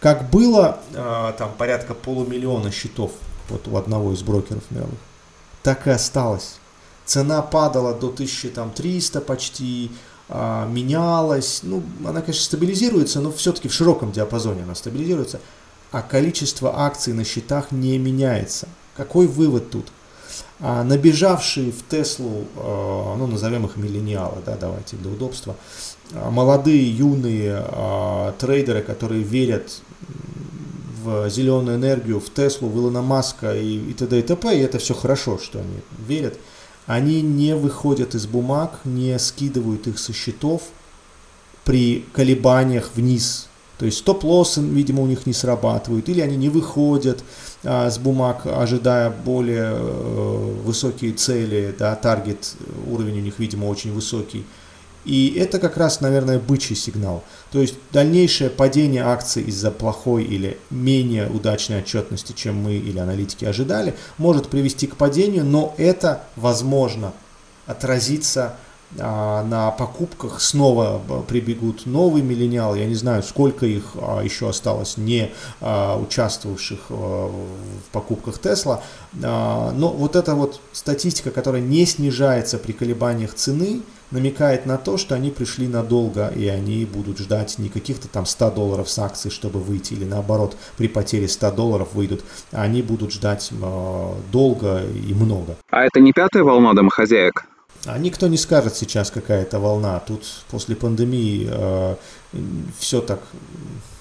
как 0.00 0.30
было 0.30 0.78
э, 0.92 1.32
там 1.36 1.52
порядка 1.56 1.94
полумиллиона 1.94 2.70
счетов 2.70 3.12
вот 3.48 3.66
у 3.66 3.76
одного 3.76 4.12
из 4.12 4.22
брокеров 4.22 4.62
мировых, 4.70 4.98
так 5.62 5.86
и 5.86 5.90
осталось. 5.90 6.56
Цена 7.04 7.42
падала 7.42 7.94
до 7.94 8.08
1300 8.08 9.20
почти, 9.22 9.90
э, 10.28 10.66
менялась. 10.68 11.60
Ну, 11.62 11.82
она, 12.06 12.20
конечно, 12.20 12.44
стабилизируется, 12.44 13.20
но 13.20 13.32
все-таки 13.32 13.68
в 13.68 13.72
широком 13.72 14.12
диапазоне 14.12 14.64
она 14.64 14.74
стабилизируется. 14.74 15.40
А 15.90 16.02
количество 16.02 16.80
акций 16.84 17.14
на 17.14 17.24
счетах 17.24 17.72
не 17.72 17.96
меняется. 17.98 18.68
Какой 18.94 19.26
вывод 19.26 19.70
тут? 19.70 19.86
А 20.60 20.84
набежавшие 20.84 21.72
в 21.72 21.86
Теслу, 21.88 22.44
э, 22.56 23.14
ну, 23.16 23.26
назовем 23.26 23.64
их 23.64 23.76
миллениалы, 23.76 24.42
да, 24.44 24.56
давайте 24.56 24.96
для 24.96 25.10
удобства, 25.10 25.56
молодые, 26.12 26.90
юные 26.90 27.64
э, 27.66 28.32
трейдеры, 28.38 28.82
которые 28.82 29.22
верят 29.22 29.80
в 31.02 31.28
зеленую 31.30 31.76
энергию, 31.76 32.20
в 32.20 32.32
Теслу, 32.32 32.68
в 32.68 32.76
Илона 32.76 33.02
Маска 33.02 33.54
и, 33.54 33.90
и 33.90 33.92
т.д. 33.94 34.18
и 34.18 34.22
т.п., 34.22 34.56
и 34.56 34.60
это 34.60 34.78
все 34.78 34.94
хорошо, 34.94 35.38
что 35.38 35.60
они 35.60 35.80
верят, 36.06 36.38
они 36.86 37.22
не 37.22 37.54
выходят 37.54 38.14
из 38.14 38.26
бумаг, 38.26 38.80
не 38.84 39.18
скидывают 39.18 39.86
их 39.86 39.98
со 39.98 40.12
счетов 40.12 40.62
при 41.64 42.04
колебаниях 42.14 42.90
вниз. 42.94 43.48
То 43.78 43.86
есть 43.86 43.98
стоп-лоссы, 43.98 44.60
видимо, 44.60 45.02
у 45.02 45.06
них 45.06 45.26
не 45.26 45.32
срабатывают, 45.32 46.08
или 46.08 46.20
они 46.20 46.36
не 46.36 46.48
выходят 46.48 47.22
а, 47.62 47.88
с 47.88 47.98
бумаг, 47.98 48.42
ожидая 48.44 49.10
более 49.10 49.70
э, 49.72 50.54
высокие 50.64 51.12
цели, 51.12 51.74
да, 51.78 51.94
таргет 51.94 52.54
уровень 52.90 53.18
у 53.18 53.22
них, 53.22 53.38
видимо, 53.38 53.66
очень 53.66 53.92
высокий. 53.92 54.44
И 55.04 55.34
это 55.38 55.58
как 55.58 55.76
раз, 55.76 56.00
наверное, 56.00 56.38
бычий 56.38 56.76
сигнал. 56.76 57.24
То 57.50 57.60
есть 57.60 57.74
дальнейшее 57.92 58.50
падение 58.50 59.04
акций 59.04 59.42
из-за 59.44 59.70
плохой 59.70 60.24
или 60.24 60.58
менее 60.70 61.28
удачной 61.28 61.78
отчетности, 61.78 62.32
чем 62.32 62.56
мы 62.62 62.74
или 62.74 62.98
аналитики 62.98 63.44
ожидали, 63.44 63.94
может 64.18 64.48
привести 64.48 64.86
к 64.86 64.96
падению, 64.96 65.44
но 65.44 65.74
это 65.78 66.24
возможно 66.36 67.12
отразиться 67.66 68.56
а, 68.98 69.44
на 69.44 69.70
покупках 69.70 70.40
снова 70.40 71.02
прибегут 71.28 71.84
новые 71.84 72.24
миллениалы. 72.24 72.78
Я 72.78 72.86
не 72.86 72.94
знаю, 72.94 73.22
сколько 73.22 73.66
их 73.66 73.92
а, 73.94 74.22
еще 74.22 74.48
осталось 74.48 74.96
не 74.96 75.30
а, 75.60 75.98
участвовавших 75.98 76.88
в 76.88 77.92
покупках 77.92 78.38
Тесла. 78.40 78.82
Но 79.12 79.94
вот 79.96 80.16
эта 80.16 80.34
вот 80.34 80.60
статистика, 80.72 81.30
которая 81.30 81.60
не 81.60 81.84
снижается 81.84 82.58
при 82.58 82.72
колебаниях 82.72 83.34
цены, 83.34 83.82
намекает 84.10 84.66
на 84.66 84.78
то, 84.78 84.96
что 84.96 85.14
они 85.14 85.30
пришли 85.30 85.68
надолго, 85.68 86.28
и 86.28 86.46
они 86.46 86.84
будут 86.84 87.18
ждать 87.18 87.58
не 87.58 87.68
каких-то 87.68 88.08
там 88.08 88.26
100 88.26 88.50
долларов 88.52 88.88
с 88.88 88.98
акций, 88.98 89.30
чтобы 89.30 89.60
выйти, 89.60 89.94
или 89.94 90.04
наоборот, 90.04 90.56
при 90.76 90.88
потере 90.88 91.28
100 91.28 91.52
долларов 91.52 91.88
выйдут, 91.94 92.24
они 92.52 92.82
будут 92.82 93.12
ждать 93.12 93.50
э, 93.50 94.12
долго 94.32 94.82
и 94.84 95.14
много. 95.14 95.56
А 95.70 95.84
это 95.84 96.00
не 96.00 96.12
пятая 96.12 96.42
волна 96.42 96.74
домохозяек? 96.74 97.46
А 97.86 97.96
никто 97.98 98.26
не 98.26 98.36
скажет 98.36 98.76
сейчас, 98.76 99.10
какая 99.10 99.42
это 99.42 99.60
волна. 99.60 100.00
Тут 100.00 100.24
после 100.50 100.74
пандемии 100.74 101.48
э, 101.50 101.94
все 102.78 103.00
так 103.00 103.20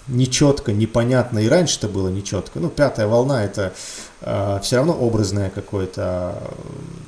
нечетко, 0.07 0.71
непонятно. 0.71 1.39
И 1.39 1.47
раньше 1.47 1.77
это 1.77 1.87
было 1.87 2.09
нечетко. 2.09 2.59
Ну, 2.59 2.69
пятая 2.69 3.07
волна 3.07 3.43
это 3.43 3.73
э, 4.21 4.59
все 4.63 4.77
равно 4.77 4.93
образная 4.93 5.49
какая-то 5.49 6.35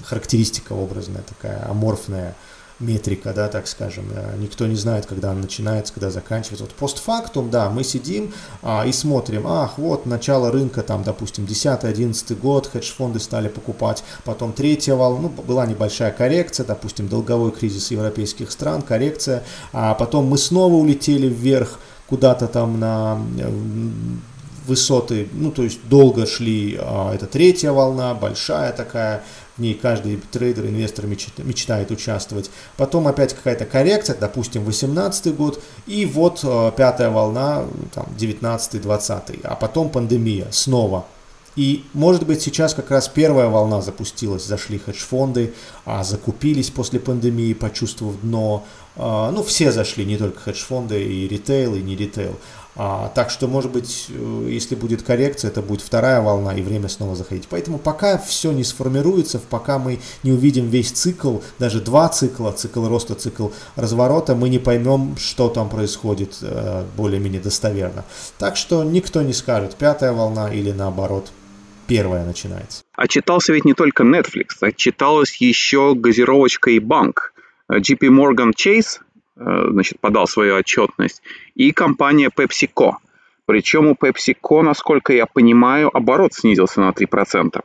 характеристика 0.04 0.74
образная 0.74 1.24
такая, 1.24 1.70
аморфная 1.70 2.36
метрика, 2.80 3.34
да, 3.34 3.48
так 3.50 3.68
скажем. 3.68 4.06
Э, 4.14 4.36
никто 4.38 4.66
не 4.66 4.76
знает, 4.76 5.06
когда 5.06 5.32
она 5.32 5.42
начинается, 5.42 5.94
когда 5.94 6.10
заканчивается. 6.10 6.64
Вот 6.66 6.74
постфактум, 6.74 7.50
да, 7.50 7.70
мы 7.70 7.84
сидим 7.84 8.34
а, 8.62 8.86
и 8.86 8.92
смотрим, 8.92 9.48
ах, 9.48 9.78
вот 9.78 10.06
начало 10.06 10.52
рынка, 10.52 10.82
там, 10.82 11.04
допустим, 11.04 11.46
10-11 11.46 12.36
год, 12.36 12.68
хедж-фонды 12.68 13.20
стали 13.20 13.48
покупать, 13.50 14.04
потом 14.24 14.54
третья 14.54 14.96
волна, 14.96 15.24
ну, 15.24 15.30
была 15.30 15.66
небольшая 15.66 16.12
коррекция, 16.12 16.66
допустим, 16.66 17.08
долговой 17.08 17.52
кризис 17.52 17.92
европейских 17.92 18.52
стран, 18.52 18.82
коррекция, 18.82 19.44
а 19.74 19.94
потом 19.94 20.26
мы 20.26 20.38
снова 20.38 20.74
улетели 20.76 21.28
вверх, 21.28 21.80
куда-то 22.10 22.48
там 22.48 22.80
на 22.80 23.22
высоты, 24.70 25.28
ну, 25.34 25.52
то 25.52 25.64
есть 25.64 25.80
долго 25.90 26.26
шли, 26.26 26.78
а, 26.80 27.14
это 27.14 27.26
третья 27.26 27.72
волна, 27.72 28.14
большая 28.14 28.72
такая, 28.72 29.24
в 29.58 29.62
ней 29.62 29.74
каждый 29.74 30.18
трейдер, 30.32 30.68
инвестор 30.68 31.06
мечтает 31.08 31.92
участвовать. 31.92 32.52
Потом 32.78 33.08
опять 33.08 33.34
какая-то 33.34 33.66
коррекция, 33.66 34.16
допустим, 34.16 34.64
18 34.64 35.36
год, 35.36 35.62
и 35.88 36.06
вот 36.06 36.42
э, 36.44 36.72
пятая 36.78 37.10
волна, 37.10 37.66
там, 37.94 38.08
19-20, 38.18 39.42
а 39.44 39.56
потом 39.56 39.90
пандемия 39.90 40.48
снова. 40.52 41.06
И, 41.56 41.84
может 41.94 42.26
быть, 42.26 42.42
сейчас 42.42 42.74
как 42.74 42.92
раз 42.92 43.08
первая 43.08 43.48
волна 43.48 43.82
запустилась, 43.82 44.46
зашли 44.46 44.78
хедж-фонды, 44.78 45.54
а 45.86 46.04
закупились 46.04 46.70
после 46.70 47.00
пандемии, 47.00 47.54
почувствовав 47.54 48.22
дно. 48.22 48.66
А, 48.96 49.32
ну, 49.32 49.44
все 49.44 49.72
зашли, 49.72 50.06
не 50.06 50.18
только 50.18 50.40
хедж-фонды, 50.40 51.04
и 51.04 51.28
ритейл, 51.28 51.76
и 51.76 51.82
не 51.82 51.96
ритейл. 51.96 52.36
А, 52.82 53.12
так 53.14 53.30
что, 53.30 53.48
может 53.48 53.72
быть, 53.72 54.06
э, 54.10 54.48
если 54.50 54.76
будет 54.76 55.04
коррекция, 55.04 55.52
это 55.52 55.62
будет 55.62 55.82
вторая 55.82 56.22
волна 56.22 56.54
и 56.54 56.62
время 56.62 56.88
снова 56.88 57.16
заходить. 57.16 57.48
Поэтому 57.50 57.78
пока 57.78 58.18
все 58.18 58.54
не 58.54 58.64
сформируется, 58.64 59.40
пока 59.50 59.80
мы 59.80 60.00
не 60.24 60.32
увидим 60.32 60.70
весь 60.70 60.92
цикл, 60.92 61.40
даже 61.58 61.82
два 61.82 62.08
цикла, 62.08 62.52
цикл 62.54 62.88
роста, 62.88 63.16
цикл 63.16 63.50
разворота, 63.76 64.34
мы 64.34 64.48
не 64.48 64.60
поймем, 64.60 65.18
что 65.18 65.50
там 65.50 65.68
происходит 65.68 66.38
э, 66.42 66.86
более-менее 66.96 67.42
достоверно. 67.42 68.06
Так 68.38 68.56
что 68.56 68.84
никто 68.86 69.22
не 69.24 69.34
скажет, 69.34 69.76
пятая 69.76 70.14
волна 70.14 70.54
или 70.54 70.72
наоборот, 70.72 71.32
первая 71.90 72.26
начинается. 72.26 72.84
А 72.94 73.08
читался 73.08 73.54
ведь 73.54 73.66
не 73.66 73.74
только 73.74 74.04
Netflix, 74.04 74.58
а 74.62 74.72
читалась 74.72 75.36
еще 75.38 75.96
газировочка 75.96 76.72
и 76.72 76.80
банк. 76.80 77.34
JP 77.70 78.00
Morgan 78.10 78.54
Chase 78.56 79.00
значит, 79.40 80.00
подал 80.00 80.28
свою 80.28 80.56
отчетность, 80.56 81.22
и 81.56 81.72
компания 81.72 82.30
PepsiCo. 82.36 82.94
Причем 83.46 83.88
у 83.88 83.94
PepsiCo, 83.94 84.62
насколько 84.62 85.14
я 85.14 85.26
понимаю, 85.26 85.96
оборот 85.96 86.34
снизился 86.34 86.82
на 86.82 86.90
3%. 86.90 87.62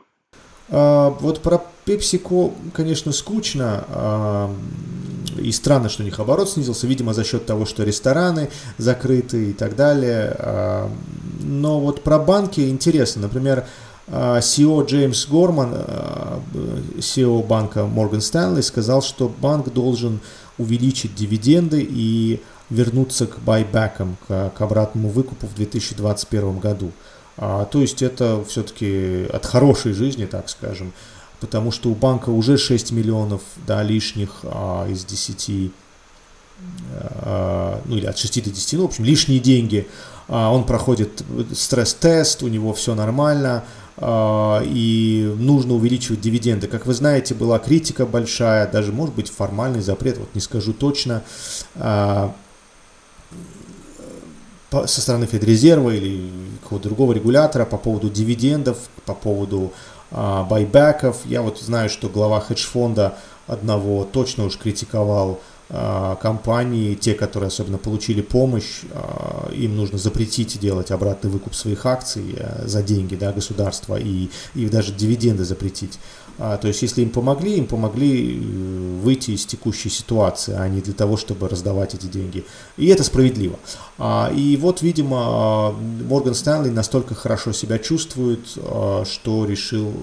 А, 0.69 1.09
вот 1.19 1.41
про 1.41 1.61
PepsiCo, 1.85 2.53
конечно, 2.73 3.11
скучно. 3.11 3.85
А, 3.89 4.55
и 5.37 5.51
странно, 5.51 5.89
что 5.89 6.01
у 6.01 6.05
них 6.05 6.19
оборот 6.19 6.49
снизился, 6.49 6.87
видимо, 6.87 7.13
за 7.13 7.23
счет 7.23 7.45
того, 7.45 7.65
что 7.65 7.83
рестораны 7.83 8.49
закрыты 8.77 9.51
и 9.51 9.53
так 9.53 9.75
далее. 9.75 10.35
А, 10.39 10.89
но 11.41 11.79
вот 11.79 12.01
про 12.01 12.17
банки 12.17 12.61
интересно. 12.61 13.23
Например, 13.23 13.65
CEO 14.07 14.85
Джеймс 14.85 15.25
Горман, 15.27 15.73
CEO 16.97 17.45
банка 17.45 17.79
Morgan 17.79 18.19
Stanley, 18.19 18.61
сказал, 18.61 19.01
что 19.01 19.29
банк 19.29 19.73
должен 19.73 20.19
увеличить 20.57 21.15
дивиденды 21.15 21.85
и 21.89 22.39
вернуться 22.69 23.27
к 23.27 23.39
байбекам, 23.39 24.17
к, 24.27 24.53
обратному 24.59 25.09
выкупу 25.09 25.47
в 25.47 25.55
2021 25.55 26.59
году. 26.59 26.91
А, 27.37 27.65
то 27.65 27.81
есть 27.81 28.01
это 28.01 28.43
все-таки 28.47 29.25
от 29.31 29.45
хорошей 29.45 29.93
жизни, 29.93 30.25
так 30.25 30.49
скажем, 30.49 30.93
потому 31.39 31.71
что 31.71 31.89
у 31.89 31.95
банка 31.95 32.29
уже 32.29 32.57
6 32.57 32.91
миллионов 32.91 33.41
да, 33.67 33.83
лишних 33.83 34.39
а, 34.43 34.87
из 34.89 35.03
10, 35.05 35.49
а, 35.49 35.69
ну 36.57 37.97
или 37.97 38.05
от 38.05 38.17
6 38.17 38.43
до 38.43 38.49
10, 38.49 38.73
ну 38.73 38.81
в 38.83 38.85
общем 38.85 39.03
лишние 39.03 39.39
деньги. 39.39 39.87
А, 40.27 40.51
он 40.51 40.65
проходит 40.65 41.23
стресс-тест, 41.53 42.43
у 42.43 42.47
него 42.47 42.73
все 42.73 42.95
нормально, 42.95 43.63
а, 43.97 44.61
и 44.65 45.33
нужно 45.37 45.75
увеличивать 45.75 46.21
дивиденды. 46.21 46.67
Как 46.67 46.85
вы 46.85 46.93
знаете, 46.93 47.35
была 47.35 47.59
критика 47.59 48.05
большая, 48.05 48.69
даже 48.69 48.91
может 48.91 49.15
быть 49.15 49.29
формальный 49.29 49.81
запрет, 49.81 50.17
вот 50.17 50.29
не 50.33 50.41
скажу 50.41 50.73
точно, 50.73 51.23
а, 51.75 52.33
со 54.71 55.01
стороны 55.01 55.25
Федрезерва 55.25 55.91
или 55.91 56.29
какого-то 56.63 56.89
другого 56.89 57.13
регулятора 57.13 57.65
по 57.65 57.77
поводу 57.77 58.09
дивидендов, 58.09 58.77
по 59.05 59.13
поводу 59.13 59.71
байбеков. 60.11 61.17
Я 61.23 61.43
вот 61.43 61.61
знаю, 61.61 61.89
что 61.89 62.09
глава 62.09 62.41
хедж-фонда 62.41 63.17
одного 63.47 64.03
точно 64.03 64.45
уж 64.45 64.57
критиковал 64.57 65.39
компании, 66.21 66.93
те, 66.93 67.15
которые 67.15 67.47
особенно 67.47 67.77
получили 67.77 68.21
помощь, 68.21 68.81
а, 68.93 69.51
им 69.51 69.75
нужно 69.75 69.97
запретить 69.97 70.59
делать 70.59 70.91
обратный 70.91 71.31
выкуп 71.31 71.55
своих 71.55 71.85
акций 71.85 72.35
э, 72.37 72.67
за 72.67 72.83
деньги 72.83 73.15
да, 73.15 73.31
государства 73.31 73.99
и, 73.99 74.29
и 74.53 74.65
даже 74.67 74.93
дивиденды 74.93 75.43
запретить. 75.43 75.97
А, 76.37 76.57
то 76.57 76.67
есть, 76.67 76.81
если 76.81 77.01
им 77.01 77.09
помогли, 77.09 77.57
им 77.57 77.65
помогли 77.65 78.37
э, 78.37 78.99
выйти 79.01 79.31
из 79.31 79.45
текущей 79.45 79.89
ситуации, 79.89 80.53
а 80.57 80.67
не 80.67 80.81
для 80.81 80.93
того, 80.93 81.15
чтобы 81.15 81.47
раздавать 81.47 81.93
эти 81.93 82.07
деньги. 82.07 82.43
И 82.77 82.87
это 82.87 83.03
справедливо. 83.03 83.57
И 83.97 84.59
вот, 84.61 84.81
видимо, 84.81 85.71
Морган 85.71 86.35
Стэнли 86.35 86.69
настолько 86.69 87.15
хорошо 87.15 87.53
себя 87.53 87.79
чувствует, 87.79 88.45
что 88.49 89.45
решил 89.45 89.93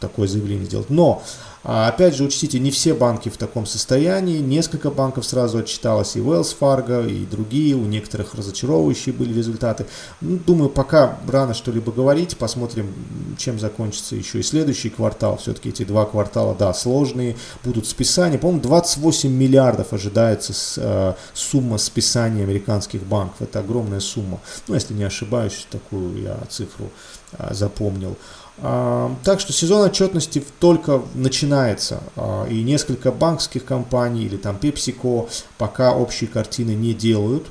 такое 0.00 0.26
заявление 0.26 0.66
сделать. 0.66 0.90
Но 0.90 1.22
а 1.68 1.88
опять 1.88 2.14
же, 2.14 2.22
учтите, 2.22 2.60
не 2.60 2.70
все 2.70 2.94
банки 2.94 3.28
в 3.28 3.36
таком 3.36 3.66
состоянии, 3.66 4.38
несколько 4.38 4.88
банков 4.88 5.26
сразу 5.26 5.58
отчиталось, 5.58 6.14
и 6.14 6.20
Wells 6.20 6.54
Fargo, 6.56 7.10
и 7.10 7.26
другие, 7.26 7.74
у 7.74 7.86
некоторых 7.86 8.36
разочаровывающие 8.36 9.12
были 9.12 9.34
результаты. 9.34 9.86
Ну, 10.20 10.38
думаю, 10.38 10.70
пока 10.70 11.18
рано 11.26 11.54
что-либо 11.54 11.90
говорить, 11.90 12.36
посмотрим, 12.36 12.94
чем 13.36 13.58
закончится 13.58 14.14
еще 14.14 14.38
и 14.38 14.44
следующий 14.44 14.90
квартал. 14.90 15.38
Все-таки 15.38 15.70
эти 15.70 15.82
два 15.82 16.04
квартала, 16.04 16.54
да, 16.54 16.72
сложные, 16.72 17.36
будут 17.64 17.88
списания. 17.88 18.38
По-моему, 18.38 18.62
28 18.62 19.28
миллиардов 19.28 19.92
ожидается 19.92 20.52
э, 20.76 21.14
сумма 21.34 21.78
списания 21.78 22.44
американских 22.44 22.95
банков. 23.04 23.42
Это 23.42 23.60
огромная 23.60 24.00
сумма. 24.00 24.40
Ну, 24.68 24.74
если 24.74 24.94
не 24.94 25.04
ошибаюсь, 25.04 25.66
такую 25.70 26.22
я 26.22 26.38
цифру 26.48 26.90
э, 27.32 27.52
запомнил. 27.52 28.16
А, 28.58 29.14
так 29.22 29.40
что 29.40 29.52
сезон 29.52 29.86
отчетности 29.86 30.42
только 30.60 31.02
начинается, 31.14 32.00
а, 32.16 32.46
и 32.46 32.62
несколько 32.62 33.12
банковских 33.12 33.64
компаний 33.64 34.24
или 34.24 34.36
там 34.36 34.56
PepsiCo 34.56 35.28
пока 35.58 35.94
общей 35.94 36.26
картины 36.26 36.70
не 36.70 36.94
делают. 36.94 37.46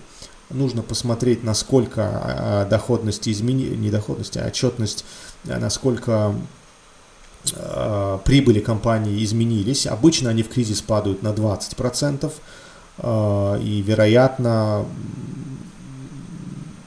нужно 0.50 0.84
посмотреть, 0.84 1.44
насколько 1.44 2.68
доходность 2.70 3.28
измени... 3.28 3.76
не 3.76 3.90
доходность, 3.90 4.38
а 4.38 4.46
отчетность, 4.46 5.04
насколько 5.44 6.36
прибыли 8.24 8.60
компании 8.60 9.24
изменились. 9.24 9.88
Обычно 9.88 10.30
они 10.30 10.44
в 10.44 10.50
кризис 10.50 10.82
падают 10.82 11.24
на 11.24 11.30
20%, 11.30 12.32
и, 13.60 13.84
вероятно, 13.86 14.86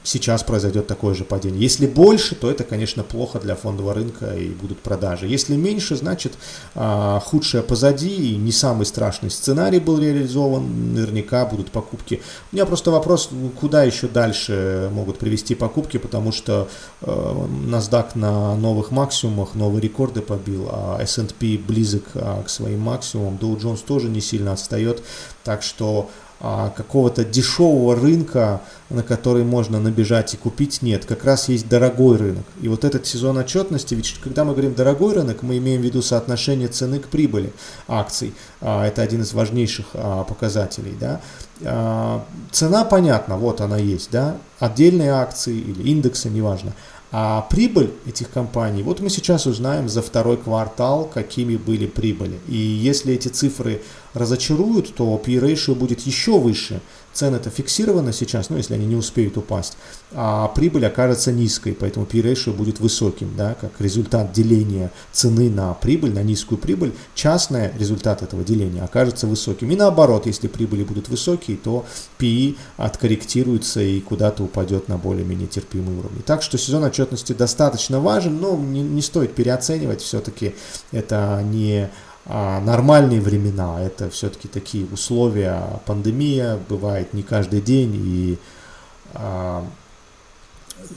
сейчас 0.09 0.43
произойдет 0.43 0.87
такое 0.87 1.13
же 1.13 1.23
падение. 1.23 1.61
Если 1.61 1.85
больше, 1.85 2.35
то 2.35 2.49
это, 2.49 2.63
конечно, 2.63 3.03
плохо 3.03 3.39
для 3.39 3.55
фондового 3.55 3.93
рынка 3.93 4.33
и 4.35 4.49
будут 4.49 4.79
продажи. 4.79 5.27
Если 5.27 5.55
меньше, 5.55 5.95
значит 5.95 6.33
а, 6.73 7.19
худшее 7.19 7.61
позади 7.61 8.33
и 8.33 8.35
не 8.35 8.51
самый 8.51 8.85
страшный 8.85 9.29
сценарий 9.29 9.79
был 9.79 9.99
реализован, 9.99 10.93
наверняка 10.93 11.45
будут 11.45 11.69
покупки. 11.69 12.21
У 12.51 12.55
меня 12.55 12.65
просто 12.65 12.89
вопрос, 12.89 13.29
куда 13.59 13.83
еще 13.83 14.07
дальше 14.07 14.89
могут 14.91 15.19
привести 15.19 15.53
покупки, 15.53 15.97
потому 15.97 16.31
что 16.31 16.67
э, 17.01 17.05
NASDAQ 17.05 18.11
на 18.15 18.55
новых 18.55 18.89
максимумах, 18.91 19.53
новые 19.53 19.81
рекорды 19.81 20.21
побил, 20.21 20.69
а 20.71 20.97
S&P 21.01 21.59
близок 21.59 22.05
а, 22.15 22.41
к 22.41 22.49
своим 22.49 22.79
максимумам, 22.79 23.35
Dow 23.35 23.59
Jones 23.59 23.83
тоже 23.85 24.09
не 24.09 24.21
сильно 24.21 24.53
отстает, 24.53 25.03
так 25.43 25.61
что 25.61 26.09
какого-то 26.39 27.25
дешевого 27.25 27.95
рынка, 27.95 28.61
на 28.89 29.03
который 29.03 29.43
можно 29.43 29.79
набежать 29.79 30.33
и 30.33 30.37
купить, 30.37 30.81
нет. 30.81 31.05
Как 31.05 31.25
раз 31.25 31.49
есть 31.49 31.67
дорогой 31.67 32.17
рынок. 32.17 32.45
И 32.61 32.69
вот 32.69 32.85
этот 32.85 33.05
сезон 33.05 33.37
отчетности, 33.37 33.93
ведь 33.93 34.15
когда 34.23 34.45
мы 34.45 34.53
говорим 34.53 34.73
дорогой 34.73 35.15
рынок, 35.15 35.43
мы 35.43 35.57
имеем 35.57 35.81
в 35.81 35.83
виду 35.83 36.01
соотношение 36.01 36.69
цены 36.69 36.99
к 36.99 37.07
прибыли 37.07 37.51
акций. 37.87 38.33
А, 38.61 38.85
это 38.87 39.01
один 39.01 39.21
из 39.21 39.33
важнейших 39.33 39.87
а, 39.93 40.23
показателей. 40.23 40.95
Да? 40.99 41.21
Цена 42.51 42.85
понятна, 42.85 43.35
вот 43.35 43.59
она 43.59 43.77
есть. 43.77 44.09
Да? 44.11 44.37
Отдельные 44.59 45.11
акции 45.11 45.57
или 45.57 45.89
индексы, 45.89 46.29
неважно. 46.29 46.73
А 47.11 47.41
прибыль 47.49 47.91
этих 48.05 48.29
компаний, 48.29 48.83
вот 48.83 48.99
мы 48.99 49.09
сейчас 49.09 49.47
узнаем 49.47 49.89
за 49.89 50.03
второй 50.03 50.37
квартал, 50.37 51.09
какими 51.11 51.55
были 51.55 51.87
прибыли. 51.87 52.39
И 52.47 52.55
если 52.55 53.15
эти 53.15 53.29
цифры 53.29 53.81
разочаруют, 54.13 54.93
то 54.95 55.17
P-ratio 55.17 55.75
будет 55.75 56.01
еще 56.01 56.39
выше. 56.39 56.81
Цены-то 57.11 57.49
фиксированы 57.49 58.13
сейчас, 58.13 58.49
ну, 58.49 58.57
если 58.57 58.75
они 58.75 58.85
не 58.85 58.95
успеют 58.95 59.35
упасть, 59.35 59.77
а 60.11 60.47
прибыль 60.49 60.85
окажется 60.85 61.31
низкой, 61.31 61.73
поэтому 61.73 62.05
P-ratio 62.05 62.53
будет 62.53 62.79
высоким, 62.79 63.33
да, 63.35 63.55
как 63.59 63.71
результат 63.79 64.31
деления 64.31 64.91
цены 65.11 65.49
на 65.49 65.73
прибыль, 65.73 66.13
на 66.13 66.21
низкую 66.21 66.59
прибыль, 66.59 66.93
частный 67.15 67.71
результат 67.77 68.21
этого 68.21 68.43
деления 68.43 68.83
окажется 68.83 69.25
высоким. 69.25 69.71
И 69.71 69.75
наоборот, 69.75 70.27
если 70.27 70.47
прибыли 70.47 70.83
будут 70.83 71.09
высокие, 71.09 71.57
то 71.57 71.85
PE 72.19 72.55
откорректируется 72.77 73.81
и 73.81 73.99
куда-то 74.01 74.43
упадет 74.43 74.87
на 74.87 74.97
более-менее 74.97 75.47
терпимый 75.47 75.97
уровень. 75.97 76.21
Так 76.21 76.43
что 76.43 76.57
сезон 76.59 76.83
отчетности 76.83 77.33
достаточно 77.33 77.99
важен, 77.99 78.39
но 78.39 78.55
не, 78.55 78.81
не 78.81 79.01
стоит 79.01 79.33
переоценивать, 79.33 80.01
все-таки 80.01 80.53
это 80.91 81.43
не 81.43 81.89
нормальные 82.25 83.21
времена, 83.21 83.81
это 83.81 84.09
все-таки 84.09 84.47
такие 84.47 84.85
условия, 84.85 85.81
пандемия 85.85 86.59
бывает 86.69 87.13
не 87.13 87.23
каждый 87.23 87.61
день, 87.61 87.95
и 87.95 88.39
а, 89.13 89.65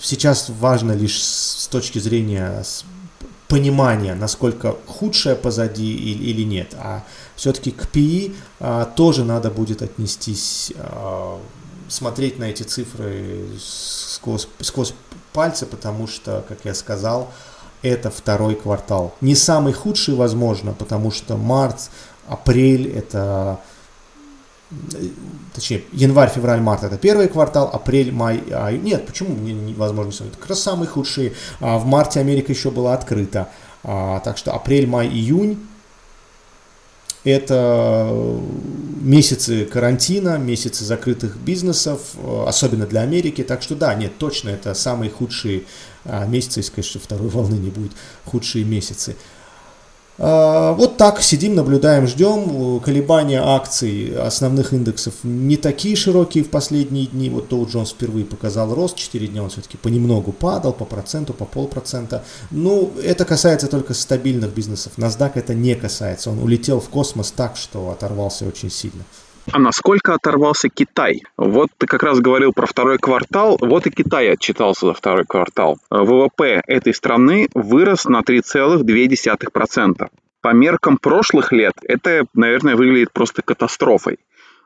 сейчас 0.00 0.50
важно 0.50 0.92
лишь 0.92 1.22
с 1.22 1.66
точки 1.68 1.98
зрения 1.98 2.62
понимания, 3.48 4.14
насколько 4.14 4.76
худшее 4.87 5.37
позади 5.37 5.94
или, 5.94 6.42
нет, 6.42 6.74
а 6.78 7.04
все-таки 7.37 7.70
к 7.70 7.85
PI 7.85 8.35
а, 8.61 8.85
тоже 8.87 9.24
надо 9.24 9.50
будет 9.50 9.82
отнестись, 9.82 10.72
а, 10.76 11.38
смотреть 11.88 12.38
на 12.38 12.44
эти 12.44 12.62
цифры 12.62 13.46
сквозь, 13.61 14.48
сквозь 14.61 14.94
пальцы, 15.32 15.66
потому 15.66 16.06
что, 16.06 16.44
как 16.48 16.64
я 16.64 16.74
сказал, 16.74 17.30
это 17.83 18.11
второй 18.11 18.55
квартал. 18.55 19.14
Не 19.21 19.35
самый 19.35 19.73
худший, 19.73 20.14
возможно, 20.14 20.73
потому 20.73 21.11
что 21.11 21.37
март, 21.37 21.90
апрель 22.29 22.88
это 22.88 23.61
точнее, 25.55 25.85
январь, 25.92 26.31
февраль, 26.31 26.61
март 26.61 26.85
это 26.85 26.97
первый 26.97 27.29
квартал, 27.29 27.68
апрель, 27.73 28.11
май, 28.12 28.42
а, 28.51 28.71
нет, 28.71 29.07
почему 29.07 29.35
невозможно 29.37 30.25
это 30.25 30.38
как 30.38 30.49
раз 30.49 30.62
самые 30.62 30.88
худшие. 30.88 31.35
А, 31.61 31.79
в 31.79 31.85
марте 31.85 32.21
Америка 32.21 32.53
еще 32.53 32.71
была 32.71 32.95
открыта, 32.95 33.49
а, 33.85 34.21
так 34.21 34.38
что 34.38 34.53
апрель, 34.55 34.87
май, 34.87 35.09
июнь 35.09 35.59
это 37.24 38.40
месяцы 39.00 39.64
карантина, 39.64 40.38
месяцы 40.38 40.85
закрытых 40.85 41.37
бизнесов, 41.37 42.00
особенно 42.46 42.87
для 42.87 43.02
Америки. 43.02 43.42
Так 43.42 43.62
что 43.62 43.74
да, 43.74 43.94
нет, 43.94 44.12
точно 44.18 44.50
это 44.50 44.74
самые 44.74 45.11
худшие 45.11 45.62
а, 46.04 46.26
месяцы, 46.26 46.61
если, 46.61 46.72
конечно, 46.72 47.00
второй 47.00 47.28
волны 47.28 47.54
не 47.54 47.70
будет, 47.70 47.92
худшие 48.24 48.64
месяцы. 48.64 49.16
А, 50.18 50.72
вот 50.72 50.98
так 50.98 51.22
сидим, 51.22 51.55
наблюдаем, 51.55 52.07
ждем. 52.07 52.81
Колебания 52.81 53.42
акций 53.42 54.14
основных 54.16 54.72
индексов 54.72 55.14
не 55.22 55.57
такие 55.57 55.96
широкие 55.96 56.44
в 56.44 56.51
последние 56.51 57.07
дни. 57.07 57.31
Вот 57.31 57.51
Dow 57.51 57.66
Jones 57.66 57.90
впервые 57.90 58.25
показал 58.25 58.75
рост, 58.75 58.96
4 58.96 59.27
дня 59.27 59.42
он 59.42 59.51
все-таки 59.51 59.77
понемногу 59.77 60.33
падал, 60.33 60.72
по 60.72 60.85
проценту, 60.85 61.33
по 61.33 61.44
полпроцента. 61.44 62.25
Ну, 62.51 62.92
это 63.03 63.25
касается 63.25 63.68
только 63.68 63.94
стабильных 63.94 64.55
бизнесов. 64.55 64.92
NASDAQ 64.96 65.33
это 65.35 65.55
не 65.55 65.75
касается. 65.75 66.31
Он 66.31 66.38
улетел 66.38 66.81
в 66.81 66.88
космос 66.88 67.33
так, 67.33 67.57
что 67.57 67.90
оторвался 67.90 68.46
очень 68.46 68.70
сильно. 68.70 69.05
А 69.50 69.59
насколько 69.59 70.14
оторвался 70.14 70.68
Китай? 70.68 71.22
Вот 71.37 71.70
ты 71.76 71.87
как 71.87 72.02
раз 72.02 72.20
говорил 72.20 72.52
про 72.52 72.66
второй 72.66 72.98
квартал, 72.98 73.59
вот 73.61 73.87
и 73.87 73.90
Китай 73.90 74.31
отчитался 74.31 74.87
за 74.87 74.94
второй 74.94 75.24
квартал. 75.24 75.78
ВВП 75.90 76.62
этой 76.66 76.94
страны 76.94 77.48
вырос 77.55 78.05
на 78.05 78.20
3,2%. 78.20 80.09
По 80.40 80.52
меркам 80.52 80.96
прошлых 80.98 81.52
лет 81.52 81.74
это, 81.83 82.24
наверное, 82.35 82.76
выглядит 82.76 83.12
просто 83.12 83.42
катастрофой. 83.42 84.18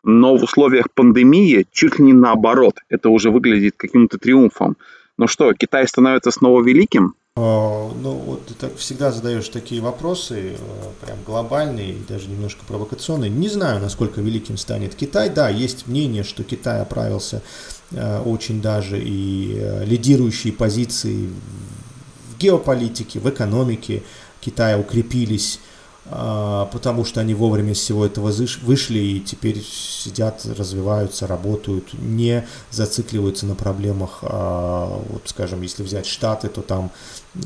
Но 0.03 0.37
в 0.37 0.45
условиях 0.45 0.87
пандемии 0.95 1.67
чуть 1.73 1.99
ли 1.99 2.05
не 2.05 2.13
наоборот. 2.13 2.77
Это 2.89 3.09
уже 3.09 3.31
выглядит 3.31 3.75
каким-то 3.77 4.19
триумфом. 4.19 4.77
Ну 5.19 5.27
что, 5.27 5.53
Китай 5.55 5.89
становится 5.89 6.31
снова 6.31 6.63
великим? 6.63 7.15
А, 7.39 7.93
ну, 7.93 8.15
вот 8.15 8.47
ты 8.47 8.55
так 8.55 8.77
всегда 8.79 9.13
задаешь 9.13 9.51
такие 9.51 9.83
вопросы, 9.83 10.55
э, 10.55 10.57
прям 11.05 11.19
глобальные, 11.27 11.97
даже 12.09 12.29
немножко 12.29 12.65
провокационные. 12.67 13.29
Не 13.29 13.51
знаю, 13.51 13.79
насколько 13.79 14.23
великим 14.23 14.57
станет 14.57 14.95
Китай. 14.95 15.29
Да, 15.29 15.51
есть 15.51 15.87
мнение, 15.87 16.25
что 16.25 16.45
Китай 16.45 16.81
оправился 16.81 17.43
э, 17.91 18.23
очень 18.23 18.63
даже 18.63 18.99
и 18.99 19.55
э, 19.55 19.85
лидирующие 19.85 20.55
позиции 20.55 21.29
в 22.33 22.39
геополитике, 22.39 23.21
в 23.21 23.29
экономике 23.29 24.03
Китая 24.41 24.79
укрепились 24.79 25.61
потому 26.09 27.05
что 27.05 27.21
они 27.21 27.35
вовремя 27.35 27.73
из 27.73 27.79
всего 27.79 28.07
этого 28.07 28.33
вышли 28.63 28.99
и 28.99 29.21
теперь 29.21 29.61
сидят, 29.63 30.47
развиваются, 30.47 31.27
работают, 31.27 31.93
не 31.95 32.47
зацикливаются 32.71 33.47
на 33.47 33.55
проблемах, 33.55 34.19
а, 34.23 35.03
вот 35.09 35.23
скажем, 35.27 35.63
если 35.63 35.83
взять 35.83 36.07
Штаты, 36.07 36.49
то 36.49 36.63
там 36.63 36.91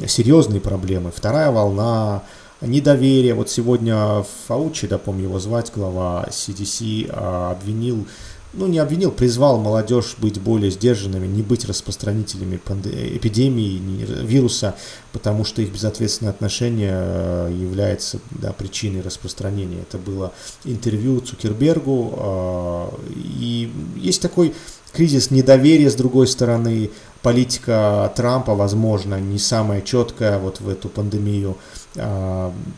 серьезные 0.07 0.61
проблемы. 0.61 1.11
Вторая 1.11 1.51
волна, 1.51 2.23
недоверие. 2.61 3.35
Вот 3.35 3.49
сегодня 3.49 4.25
Фаучи, 4.46 4.87
да, 4.87 4.99
помню 4.99 5.25
его 5.25 5.38
звать, 5.38 5.73
глава 5.75 6.27
CDC, 6.31 7.11
а, 7.11 7.53
обвинил 7.53 8.07
ну, 8.53 8.67
не 8.67 8.79
обвинил, 8.79 9.13
призвал 9.13 9.59
молодежь 9.59 10.17
быть 10.19 10.41
более 10.41 10.71
сдержанными, 10.71 11.27
не 11.27 11.43
быть 11.43 11.65
распространителями 11.65 12.57
эпидемии, 12.57 13.81
вируса, 14.23 14.75
потому 15.13 15.45
что 15.45 15.63
их 15.63 15.73
безответственное 15.73 16.33
отношение 16.33 16.95
э, 16.95 17.53
является 17.53 18.19
да, 18.31 18.53
причиной 18.53 19.03
распространения. 19.03 19.83
Это 19.83 19.99
было 19.99 20.33
интервью 20.65 21.21
Цукербергу, 21.21 22.15
э, 22.17 22.89
и 23.17 23.73
есть 23.97 24.21
такой 24.21 24.55
кризис 24.93 25.31
недоверия 25.31 25.91
с 25.91 25.95
другой 25.95 26.27
стороны, 26.27 26.91
политика 27.23 28.13
Трампа, 28.17 28.55
возможно, 28.55 29.21
не 29.21 29.39
самая 29.39 29.81
четкая 29.83 30.39
вот 30.39 30.61
в 30.61 30.69
эту 30.69 30.89
пандемию. 30.89 31.57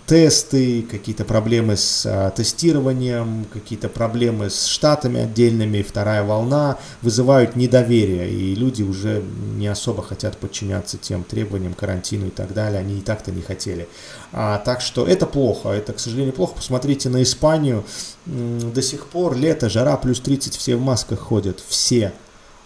Тесты, 0.07 0.83
какие-то 0.83 1.27
проблемы 1.27 1.77
с 1.77 2.07
а, 2.07 2.31
тестированием, 2.31 3.44
какие-то 3.53 3.90
проблемы 3.90 4.48
с 4.48 4.64
штатами 4.64 5.20
отдельными, 5.20 5.83
вторая 5.83 6.25
волна 6.25 6.79
вызывают 7.03 7.55
недоверие, 7.55 8.31
и 8.31 8.55
люди 8.55 8.83
уже 8.83 9.22
не 9.57 9.66
особо 9.66 10.03
хотят 10.03 10.38
подчиняться 10.38 10.96
тем 10.96 11.25
требованиям, 11.25 11.75
карантину 11.75 12.29
и 12.29 12.31
так 12.31 12.55
далее, 12.55 12.81
они 12.81 12.98
и 12.98 13.03
так-то 13.03 13.33
не 13.33 13.42
хотели. 13.42 13.87
А, 14.33 14.59
так 14.59 14.81
что 14.81 15.07
это 15.07 15.27
плохо, 15.27 15.68
это, 15.68 15.92
к 15.92 16.01
сожалению, 16.01 16.33
плохо. 16.33 16.55
Посмотрите 16.57 17.11
на 17.11 17.22
Испанию, 17.22 17.85
до 18.25 18.81
сих 18.81 19.09
пор 19.09 19.37
лето, 19.37 19.68
жара 19.68 19.98
плюс 19.98 20.20
30, 20.20 20.57
все 20.57 20.77
в 20.77 20.81
масках 20.81 21.18
ходят, 21.18 21.62
все. 21.68 22.14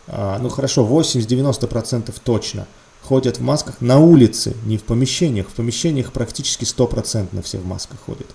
А, 0.06 0.38
ну 0.38 0.48
хорошо, 0.48 0.86
80-90% 0.86 2.14
точно 2.22 2.68
ходят 3.06 3.38
в 3.38 3.42
масках 3.42 3.80
на 3.80 3.98
улице, 3.98 4.54
не 4.66 4.76
в 4.76 4.82
помещениях. 4.82 5.48
В 5.48 5.52
помещениях 5.52 6.12
практически 6.12 6.64
стопроцентно 6.64 7.40
все 7.40 7.58
в 7.58 7.66
масках 7.66 7.98
ходят. 8.04 8.26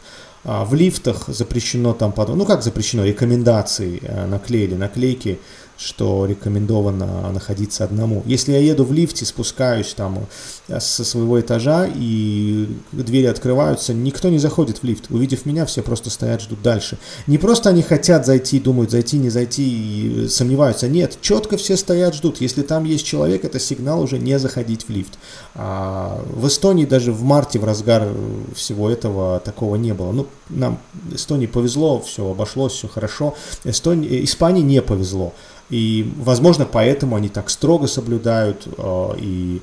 А, 0.44 0.66
в 0.66 0.74
лифтах 0.74 1.26
запрещено 1.28 1.94
там, 1.94 2.14
ну 2.18 2.46
как 2.46 2.64
запрещено, 2.64 3.06
рекомендации 3.06 4.00
э, 4.02 4.26
наклеили, 4.26 4.76
наклейки 4.76 5.40
что 5.82 6.28
рекомендовано 6.28 7.32
находиться 7.32 7.84
одному. 7.84 8.22
Если 8.28 8.52
я 8.52 8.60
еду 8.60 8.86
в 8.86 8.94
лифте, 8.94 9.26
спускаюсь 9.26 9.94
там 9.96 10.28
э, 10.68 10.80
со 10.80 11.04
своего 11.04 11.42
этажа 11.42 11.90
и 11.94 12.68
двери 12.92 13.26
открываются, 13.26 13.94
никто 13.94 14.30
не 14.30 14.38
заходит 14.38 14.78
в 14.78 14.84
лифт. 14.84 15.10
Увидев 15.10 15.46
меня, 15.46 15.66
все 15.66 15.82
просто 15.82 16.12
стоят, 16.12 16.42
ждут 16.42 16.62
дальше. 16.62 17.00
Не 17.26 17.40
просто 17.40 17.70
они 17.70 17.82
хотят 17.82 18.28
зайти, 18.28 18.60
думают, 18.60 18.92
зайти, 18.92 19.18
не 19.18 19.32
зайти 19.32 19.64
и 19.64 20.28
сомневаются. 20.28 20.88
Нет, 20.88 21.18
четко 21.22 21.58
все 21.58 21.76
стоят, 21.76 22.14
ждут. 22.14 22.42
Если 22.42 22.62
там 22.62 22.84
есть 22.84 23.06
человек, 23.06 23.44
это 23.44 23.60
сигнал 23.60 24.02
уже 24.02 24.20
не 24.20 24.38
заходить 24.38 24.84
в 24.84 24.90
лифт. 24.90 25.18
А 25.56 26.24
в 26.28 26.48
Эстонии 26.48 26.86
даже 26.86 27.12
в 27.12 27.24
марте, 27.24 27.58
в 27.58 27.64
разгар 27.64 28.08
всего 28.54 28.90
этого, 28.90 29.40
такого 29.40 29.78
не 29.78 29.96
было. 29.96 30.12
Ну, 30.12 30.28
нам 30.50 30.80
Эстонии 31.12 31.48
повезло, 31.48 32.02
все 32.02 32.30
обошлось, 32.30 32.74
все 32.74 32.88
хорошо. 32.88 33.36
Эстонии, 33.64 34.24
Испании 34.24 34.62
не 34.62 34.82
повезло. 34.82 35.34
И, 35.72 36.12
возможно, 36.18 36.66
поэтому 36.66 37.16
они 37.16 37.30
так 37.30 37.50
строго 37.50 37.88
соблюдают. 37.88 38.68
Э, 38.78 39.14
и 39.18 39.62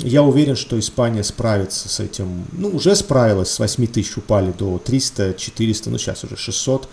я 0.00 0.22
уверен, 0.22 0.54
что 0.54 0.78
Испания 0.78 1.24
справится 1.24 1.88
с 1.88 1.98
этим. 1.98 2.44
Ну, 2.52 2.68
уже 2.68 2.94
справилась, 2.94 3.50
с 3.50 3.58
8 3.58 3.86
тысяч 3.86 4.16
упали 4.18 4.52
до 4.52 4.78
300, 4.78 5.34
400, 5.34 5.90
ну, 5.90 5.96
сейчас 5.96 6.24
уже 6.24 6.36
600. 6.36 6.88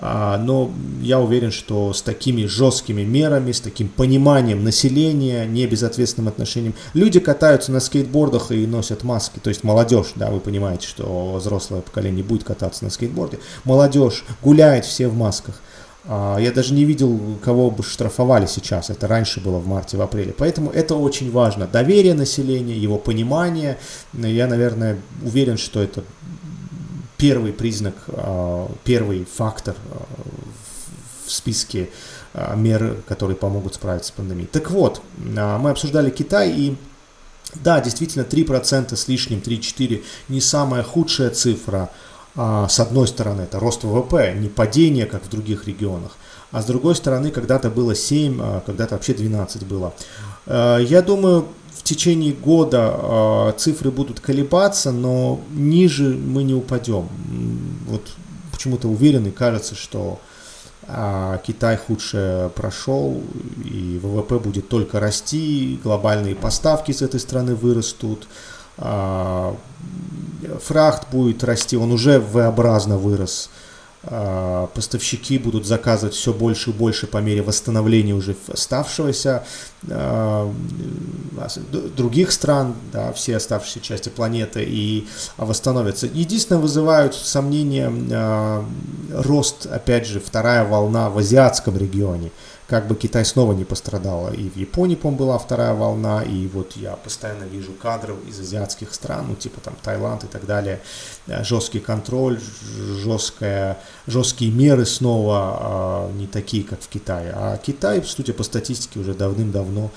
А, 0.00 0.38
но 0.38 0.70
я 1.02 1.18
уверен, 1.18 1.50
что 1.50 1.92
с 1.92 2.02
такими 2.02 2.46
жесткими 2.46 3.02
мерами, 3.02 3.50
с 3.50 3.60
таким 3.60 3.88
пониманием 3.88 4.62
населения, 4.62 5.44
не 5.44 5.66
безответственным 5.66 6.28
отношением, 6.28 6.74
люди 6.94 7.18
катаются 7.18 7.72
на 7.72 7.80
скейтбордах 7.80 8.52
и 8.52 8.66
носят 8.66 9.02
маски, 9.02 9.40
то 9.40 9.48
есть 9.48 9.64
молодежь, 9.64 10.12
да, 10.14 10.30
вы 10.30 10.38
понимаете, 10.38 10.86
что 10.86 11.34
взрослое 11.40 11.80
поколение 11.80 12.22
будет 12.22 12.44
кататься 12.44 12.84
на 12.84 12.90
скейтборде, 12.90 13.40
молодежь 13.64 14.24
гуляет 14.40 14.84
все 14.84 15.08
в 15.08 15.16
масках. 15.16 15.60
А, 16.04 16.38
я 16.38 16.52
даже 16.52 16.74
не 16.74 16.84
видел, 16.84 17.18
кого 17.42 17.70
бы 17.70 17.82
штрафовали 17.82 18.46
сейчас. 18.46 18.90
Это 18.90 19.08
раньше 19.08 19.40
было 19.40 19.58
в 19.58 19.66
марте, 19.66 19.96
в 19.96 20.00
апреле. 20.00 20.32
Поэтому 20.36 20.70
это 20.70 20.94
очень 20.94 21.30
важно. 21.30 21.66
Доверие 21.66 22.14
населения, 22.14 22.78
его 22.78 22.96
понимание. 22.98 23.76
Я, 24.14 24.46
наверное, 24.46 24.96
уверен, 25.22 25.58
что 25.58 25.82
это 25.82 26.04
первый 27.18 27.52
признак, 27.52 27.94
а, 28.08 28.70
первый 28.84 29.24
фактор 29.24 29.76
а, 29.92 30.02
в 31.26 31.30
списке 31.30 31.90
мер, 32.56 32.96
которые 33.06 33.36
помогут 33.36 33.74
справиться 33.74 34.08
с 34.08 34.12
пандемией. 34.12 34.48
Так 34.50 34.70
вот, 34.70 35.02
мы 35.16 35.70
обсуждали 35.70 36.08
Китай 36.08 36.50
и 36.52 36.76
да, 37.54 37.80
действительно, 37.80 38.22
3% 38.22 38.96
с 38.96 39.08
лишним, 39.08 39.40
3-4 39.40 40.04
не 40.28 40.40
самая 40.40 40.82
худшая 40.82 41.30
цифра– 41.30 41.90
с 42.38 42.78
одной 42.78 43.08
стороны, 43.08 43.42
это 43.42 43.58
рост 43.58 43.82
ВВП, 43.82 44.32
не 44.38 44.48
падение, 44.48 45.06
как 45.06 45.24
в 45.24 45.28
других 45.28 45.66
регионах, 45.66 46.16
а 46.52 46.62
с 46.62 46.66
другой 46.66 46.94
стороны, 46.94 47.32
когда-то 47.32 47.68
было 47.68 47.96
7, 47.96 48.38
а 48.40 48.62
когда-то 48.64 48.94
вообще 48.94 49.12
12 49.12 49.66
было. 49.66 49.92
Я 50.46 51.02
думаю, 51.02 51.48
течение 51.88 52.34
года 52.34 53.54
цифры 53.56 53.90
будут 53.90 54.20
колебаться, 54.20 54.92
но 54.92 55.40
ниже 55.50 56.04
мы 56.04 56.42
не 56.42 56.52
упадем. 56.54 57.08
Вот 57.86 58.02
почему-то 58.52 58.88
уверен 58.88 59.26
и 59.26 59.30
кажется, 59.30 59.74
что 59.74 60.20
Китай 61.46 61.76
худше 61.76 62.50
прошел, 62.54 63.22
и 63.64 63.98
ВВП 64.02 64.38
будет 64.38 64.68
только 64.68 65.00
расти, 65.00 65.80
глобальные 65.82 66.34
поставки 66.34 66.92
с 66.92 67.00
этой 67.02 67.20
страны 67.20 67.54
вырастут, 67.54 68.28
фрахт 70.62 71.10
будет 71.10 71.42
расти, 71.44 71.76
он 71.76 71.92
уже 71.92 72.18
V-образно 72.20 72.98
вырос. 72.98 73.50
А, 74.04 74.68
поставщики 74.74 75.38
будут 75.38 75.66
заказывать 75.66 76.14
все 76.14 76.32
больше 76.32 76.70
и 76.70 76.72
больше 76.72 77.08
по 77.08 77.18
мере 77.18 77.42
восстановления 77.42 78.14
уже 78.14 78.36
оставшегося 78.46 79.44
а, 79.90 80.52
других 81.96 82.30
стран, 82.30 82.76
да, 82.92 83.12
все 83.12 83.36
оставшиеся 83.36 83.80
части 83.80 84.08
планеты 84.08 84.64
и 84.64 85.08
восстановятся. 85.36 86.06
Единственное, 86.06 86.60
вызывают 86.60 87.14
сомнения 87.16 87.92
а, 88.12 88.64
рост, 89.12 89.66
опять 89.66 90.06
же, 90.06 90.20
вторая 90.20 90.64
волна 90.64 91.10
в 91.10 91.18
азиатском 91.18 91.76
регионе 91.76 92.30
как 92.68 92.86
бы 92.86 92.94
Китай 92.94 93.24
снова 93.24 93.54
не 93.54 93.64
пострадал. 93.64 94.30
И 94.32 94.50
в 94.50 94.56
Японии, 94.56 94.94
по 94.94 95.10
была 95.10 95.38
вторая 95.38 95.72
волна, 95.72 96.22
и 96.22 96.46
вот 96.48 96.72
я 96.76 96.92
постоянно 96.96 97.44
вижу 97.44 97.72
кадры 97.72 98.14
из 98.28 98.38
азиатских 98.38 98.92
стран, 98.92 99.26
ну 99.28 99.34
типа 99.36 99.60
там 99.60 99.74
Таиланд 99.82 100.24
и 100.24 100.26
так 100.26 100.44
далее, 100.44 100.80
э, 101.26 101.42
жесткий 101.44 101.80
контроль, 101.80 102.38
жесткая, 103.02 103.78
жесткие 104.06 104.52
меры 104.52 104.84
снова 104.84 105.38
а, 105.38 106.12
не 106.12 106.26
такие, 106.26 106.62
как 106.62 106.82
в 106.82 106.88
Китае. 106.88 107.32
А 107.34 107.56
Китай, 107.56 108.02
судя 108.04 108.34
по 108.34 108.42
статистике, 108.42 109.00
уже 109.00 109.14
давным-давно 109.14 109.90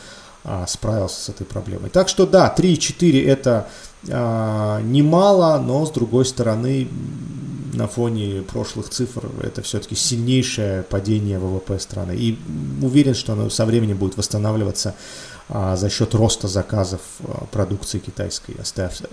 а, 0.45 0.65
справился 0.65 1.21
с 1.21 1.29
этой 1.29 1.45
проблемой. 1.45 1.89
Так 1.89 2.07
что 2.07 2.25
да, 2.25 2.53
3-4 2.57 3.27
это 3.27 3.67
а, 4.09 4.81
немало, 4.81 5.59
но 5.59 5.85
с 5.85 5.91
другой 5.91 6.25
стороны 6.25 6.87
на 7.73 7.87
фоне 7.87 8.41
прошлых 8.41 8.89
цифр 8.89 9.29
это 9.41 9.61
все-таки 9.61 9.95
сильнейшее 9.95 10.83
падение 10.83 11.39
ВВП 11.39 11.79
страны. 11.79 12.15
И 12.15 12.37
уверен, 12.81 13.13
что 13.13 13.33
оно 13.33 13.49
со 13.49 13.65
временем 13.65 13.97
будет 13.97 14.17
восстанавливаться 14.17 14.95
а, 15.49 15.75
за 15.75 15.89
счет 15.89 16.13
роста 16.13 16.47
заказов 16.47 17.01
а, 17.23 17.45
продукции 17.51 17.99
китайской 17.99 18.55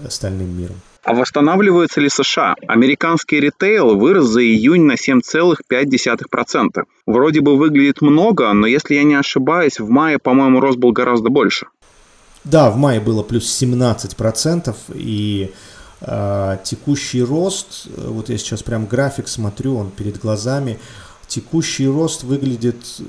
остальным 0.05 0.57
миром. 0.57 0.77
А 1.03 1.14
восстанавливается 1.14 2.01
ли 2.01 2.09
США? 2.09 2.55
Американский 2.66 3.40
ритейл 3.40 3.97
вырос 3.97 4.27
за 4.27 4.42
июнь 4.42 4.83
на 4.83 4.92
7,5%. 4.92 6.85
Вроде 7.07 7.40
бы 7.40 7.57
выглядит 7.57 8.03
много, 8.03 8.53
но 8.53 8.66
если 8.66 8.94
я 8.94 9.05
не 9.05 9.14
ошибаюсь, 9.14 9.81
в 9.81 9.88
мае, 9.88 10.18
по-моему, 10.18 10.61
рост 10.61 10.79
был 10.79 10.92
гораздо 10.92 11.31
больше. 11.31 11.66
Да, 12.44 12.71
в 12.71 12.77
мае 12.77 13.01
было 13.01 13.23
плюс 13.23 13.62
17%, 13.62 14.75
и 14.94 15.53
текущий 16.01 17.23
рост, 17.23 17.87
э, 17.87 18.09
вот 18.09 18.29
я 18.29 18.39
сейчас 18.39 18.63
прям 18.63 18.87
график 18.87 19.29
смотрю, 19.29 19.77
он 19.77 19.91
перед 19.91 20.19
глазами, 20.19 20.79
текущий 21.27 21.89
рост 21.89 22.23
выглядит, 22.23 22.77
э, 23.01 23.03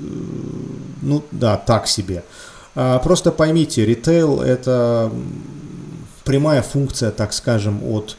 ну 1.02 1.22
да, 1.30 1.56
так 1.56 1.86
себе. 1.86 2.24
А, 2.74 2.98
просто 2.98 3.30
поймите, 3.32 3.84
ритейл 3.84 4.40
это 4.40 5.12
прямая 6.24 6.62
функция, 6.62 7.10
так 7.10 7.32
скажем, 7.32 7.82
от 7.84 8.16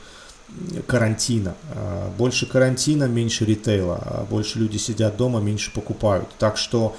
карантина. 0.87 1.55
А, 1.73 2.09
больше 2.17 2.45
карантина, 2.45 3.05
меньше 3.05 3.45
ритейла. 3.45 4.25
Больше 4.29 4.59
люди 4.59 4.77
сидят 4.77 5.17
дома, 5.17 5.39
меньше 5.39 5.71
покупают. 5.73 6.27
Так 6.39 6.57
что 6.57 6.95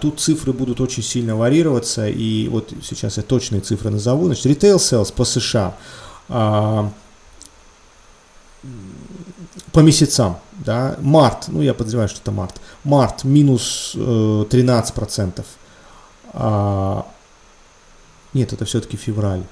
тут 0.00 0.18
цифры 0.20 0.54
будут 0.54 0.80
очень 0.80 1.02
сильно 1.02 1.36
варьироваться. 1.36 2.08
И 2.08 2.48
вот 2.48 2.72
сейчас 2.82 3.18
я 3.18 3.22
точные 3.22 3.60
цифры 3.60 3.90
назову. 3.90 4.24
Значит, 4.26 4.46
ритейл 4.46 4.76
sales 4.76 5.12
по 5.12 5.24
США– 5.24 5.74
а, 5.84 6.07
по 6.28 6.92
месяцам, 9.80 10.36
да, 10.64 10.96
март, 11.00 11.48
ну 11.48 11.62
я 11.62 11.74
подозреваю, 11.74 12.08
что 12.08 12.20
это 12.20 12.32
март, 12.32 12.60
март 12.84 13.24
минус 13.24 13.92
э, 13.94 13.98
13%, 13.98 15.44
а, 16.32 17.06
нет, 18.34 18.52
это 18.52 18.64
все-таки 18.64 18.96
февраль, 18.96 19.42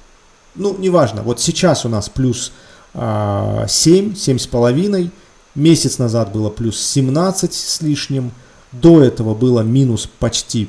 ну, 0.54 0.76
неважно, 0.76 1.22
вот 1.22 1.40
сейчас 1.40 1.84
у 1.86 1.88
нас 1.88 2.08
плюс 2.08 2.52
а, 2.94 3.66
7, 3.68 4.14
7,5, 4.14 5.10
месяц 5.54 5.98
назад 5.98 6.32
было 6.32 6.50
плюс 6.50 6.80
17 6.80 7.54
с 7.54 7.80
лишним, 7.82 8.32
до 8.72 9.02
этого 9.02 9.34
было 9.34 9.60
минус 9.60 10.08
почти 10.18 10.68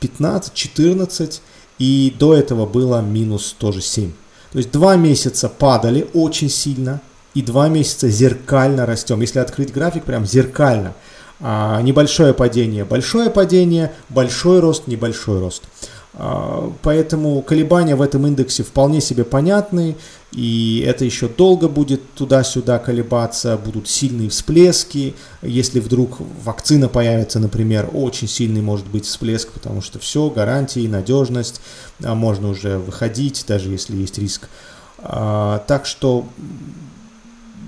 15, 0.00 0.52
14, 0.52 1.42
и 1.78 2.14
до 2.18 2.34
этого 2.34 2.66
было 2.66 3.00
минус 3.00 3.54
тоже 3.58 3.80
7. 3.80 4.12
То 4.56 4.60
есть 4.60 4.70
два 4.70 4.96
месяца 4.96 5.50
падали 5.50 6.08
очень 6.14 6.48
сильно, 6.48 7.02
и 7.34 7.42
два 7.42 7.68
месяца 7.68 8.08
зеркально 8.08 8.86
растем. 8.86 9.20
Если 9.20 9.38
открыть 9.38 9.70
график, 9.70 10.04
прям 10.04 10.24
зеркально. 10.24 10.94
А, 11.40 11.82
небольшое 11.82 12.32
падение, 12.32 12.86
большое 12.86 13.28
падение, 13.28 13.92
большой 14.08 14.60
рост, 14.60 14.86
небольшой 14.86 15.40
рост. 15.40 15.64
А, 16.18 16.72
поэтому 16.82 17.42
колебания 17.42 17.94
в 17.94 18.00
этом 18.00 18.26
индексе 18.26 18.62
вполне 18.62 19.00
себе 19.00 19.24
понятны, 19.24 19.96
и 20.32 20.82
это 20.86 21.04
еще 21.04 21.28
долго 21.28 21.68
будет 21.68 22.00
туда-сюда 22.14 22.78
колебаться, 22.78 23.58
будут 23.58 23.88
сильные 23.88 24.30
всплески. 24.30 25.14
Если 25.42 25.78
вдруг 25.78 26.18
вакцина 26.42 26.88
появится, 26.88 27.38
например, 27.38 27.90
очень 27.92 28.28
сильный 28.28 28.62
может 28.62 28.86
быть 28.86 29.04
всплеск, 29.04 29.52
потому 29.52 29.82
что 29.82 29.98
все, 29.98 30.30
гарантии, 30.30 30.86
надежность, 30.88 31.60
а 32.02 32.14
можно 32.14 32.48
уже 32.48 32.78
выходить, 32.78 33.44
даже 33.46 33.70
если 33.70 33.96
есть 33.96 34.18
риск. 34.18 34.48
А, 34.98 35.62
так 35.66 35.84
что, 35.84 36.26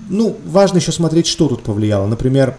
ну, 0.09 0.35
важно 0.45 0.77
еще 0.77 0.91
смотреть, 0.91 1.27
что 1.27 1.47
тут 1.47 1.61
повлияло. 1.61 2.07
Например, 2.07 2.57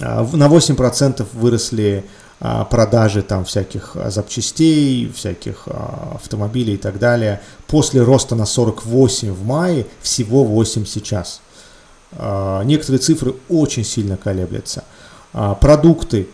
на 0.00 0.48
8% 0.48 1.26
выросли 1.32 2.04
а, 2.04 2.27
продажи 2.40 3.22
там 3.22 3.44
всяких 3.44 3.92
а, 3.94 4.10
запчастей, 4.10 5.10
всяких 5.12 5.64
а, 5.66 6.12
автомобилей 6.14 6.74
и 6.74 6.76
так 6.76 6.98
далее. 6.98 7.40
После 7.66 8.02
роста 8.02 8.36
на 8.36 8.46
48 8.46 9.32
в 9.32 9.44
мае 9.44 9.86
всего 10.02 10.44
8 10.44 10.86
сейчас. 10.86 11.40
Некоторые 12.64 13.00
цифры 13.00 13.34
очень 13.50 13.84
сильно 13.84 14.16
колеблятся. 14.16 14.82
Продукты 15.60 16.26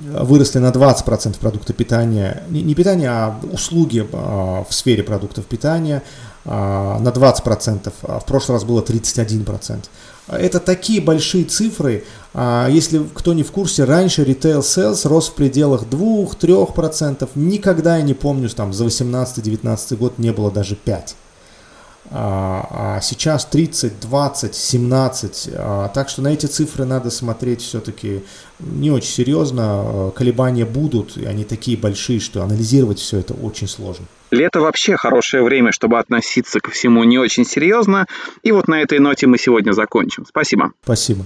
выросли 0.00 0.60
на 0.60 0.70
20% 0.70 1.38
продукта 1.38 1.74
питания, 1.74 2.42
не 2.48 2.74
питания, 2.74 3.10
а 3.10 3.38
услуги 3.52 4.00
в 4.00 4.66
сфере 4.70 5.02
продуктов 5.02 5.44
питания 5.44 6.02
на 6.46 7.02
20%, 7.02 7.92
а 8.04 8.18
в 8.18 8.24
прошлый 8.24 8.56
раз 8.56 8.64
было 8.64 8.80
31%. 8.80 9.84
Это 10.26 10.60
такие 10.60 11.00
большие 11.00 11.44
цифры. 11.44 12.04
Если 12.34 13.02
кто 13.14 13.32
не 13.34 13.42
в 13.42 13.52
курсе, 13.52 13.84
раньше 13.84 14.22
retail 14.22 14.60
sales 14.60 15.06
рос 15.06 15.28
в 15.28 15.34
пределах 15.34 15.84
2-3%. 15.84 17.28
Никогда 17.34 17.98
я 17.98 18.02
не 18.02 18.14
помню, 18.14 18.48
там 18.48 18.72
за 18.72 18.84
18-19 18.84 19.96
год 19.96 20.18
не 20.18 20.32
было 20.32 20.50
даже 20.50 20.76
5 20.76 21.16
а 22.10 23.00
сейчас 23.02 23.44
30, 23.46 24.00
20, 24.00 24.54
17. 24.54 25.50
Так 25.94 26.08
что 26.08 26.22
на 26.22 26.28
эти 26.28 26.46
цифры 26.46 26.84
надо 26.84 27.10
смотреть 27.10 27.62
все-таки 27.62 28.22
не 28.60 28.90
очень 28.90 29.10
серьезно. 29.10 30.12
Колебания 30.14 30.64
будут, 30.64 31.16
и 31.16 31.24
они 31.24 31.44
такие 31.44 31.76
большие, 31.76 32.20
что 32.20 32.42
анализировать 32.42 32.98
все 32.98 33.18
это 33.18 33.34
очень 33.34 33.68
сложно. 33.68 34.06
Лето 34.30 34.60
вообще 34.60 34.96
хорошее 34.96 35.42
время, 35.42 35.72
чтобы 35.72 35.98
относиться 35.98 36.60
ко 36.60 36.70
всему 36.70 37.04
не 37.04 37.18
очень 37.18 37.44
серьезно. 37.44 38.06
И 38.42 38.52
вот 38.52 38.68
на 38.68 38.80
этой 38.80 38.98
ноте 38.98 39.26
мы 39.26 39.38
сегодня 39.38 39.72
закончим. 39.72 40.24
Спасибо. 40.26 40.72
Спасибо. 40.82 41.24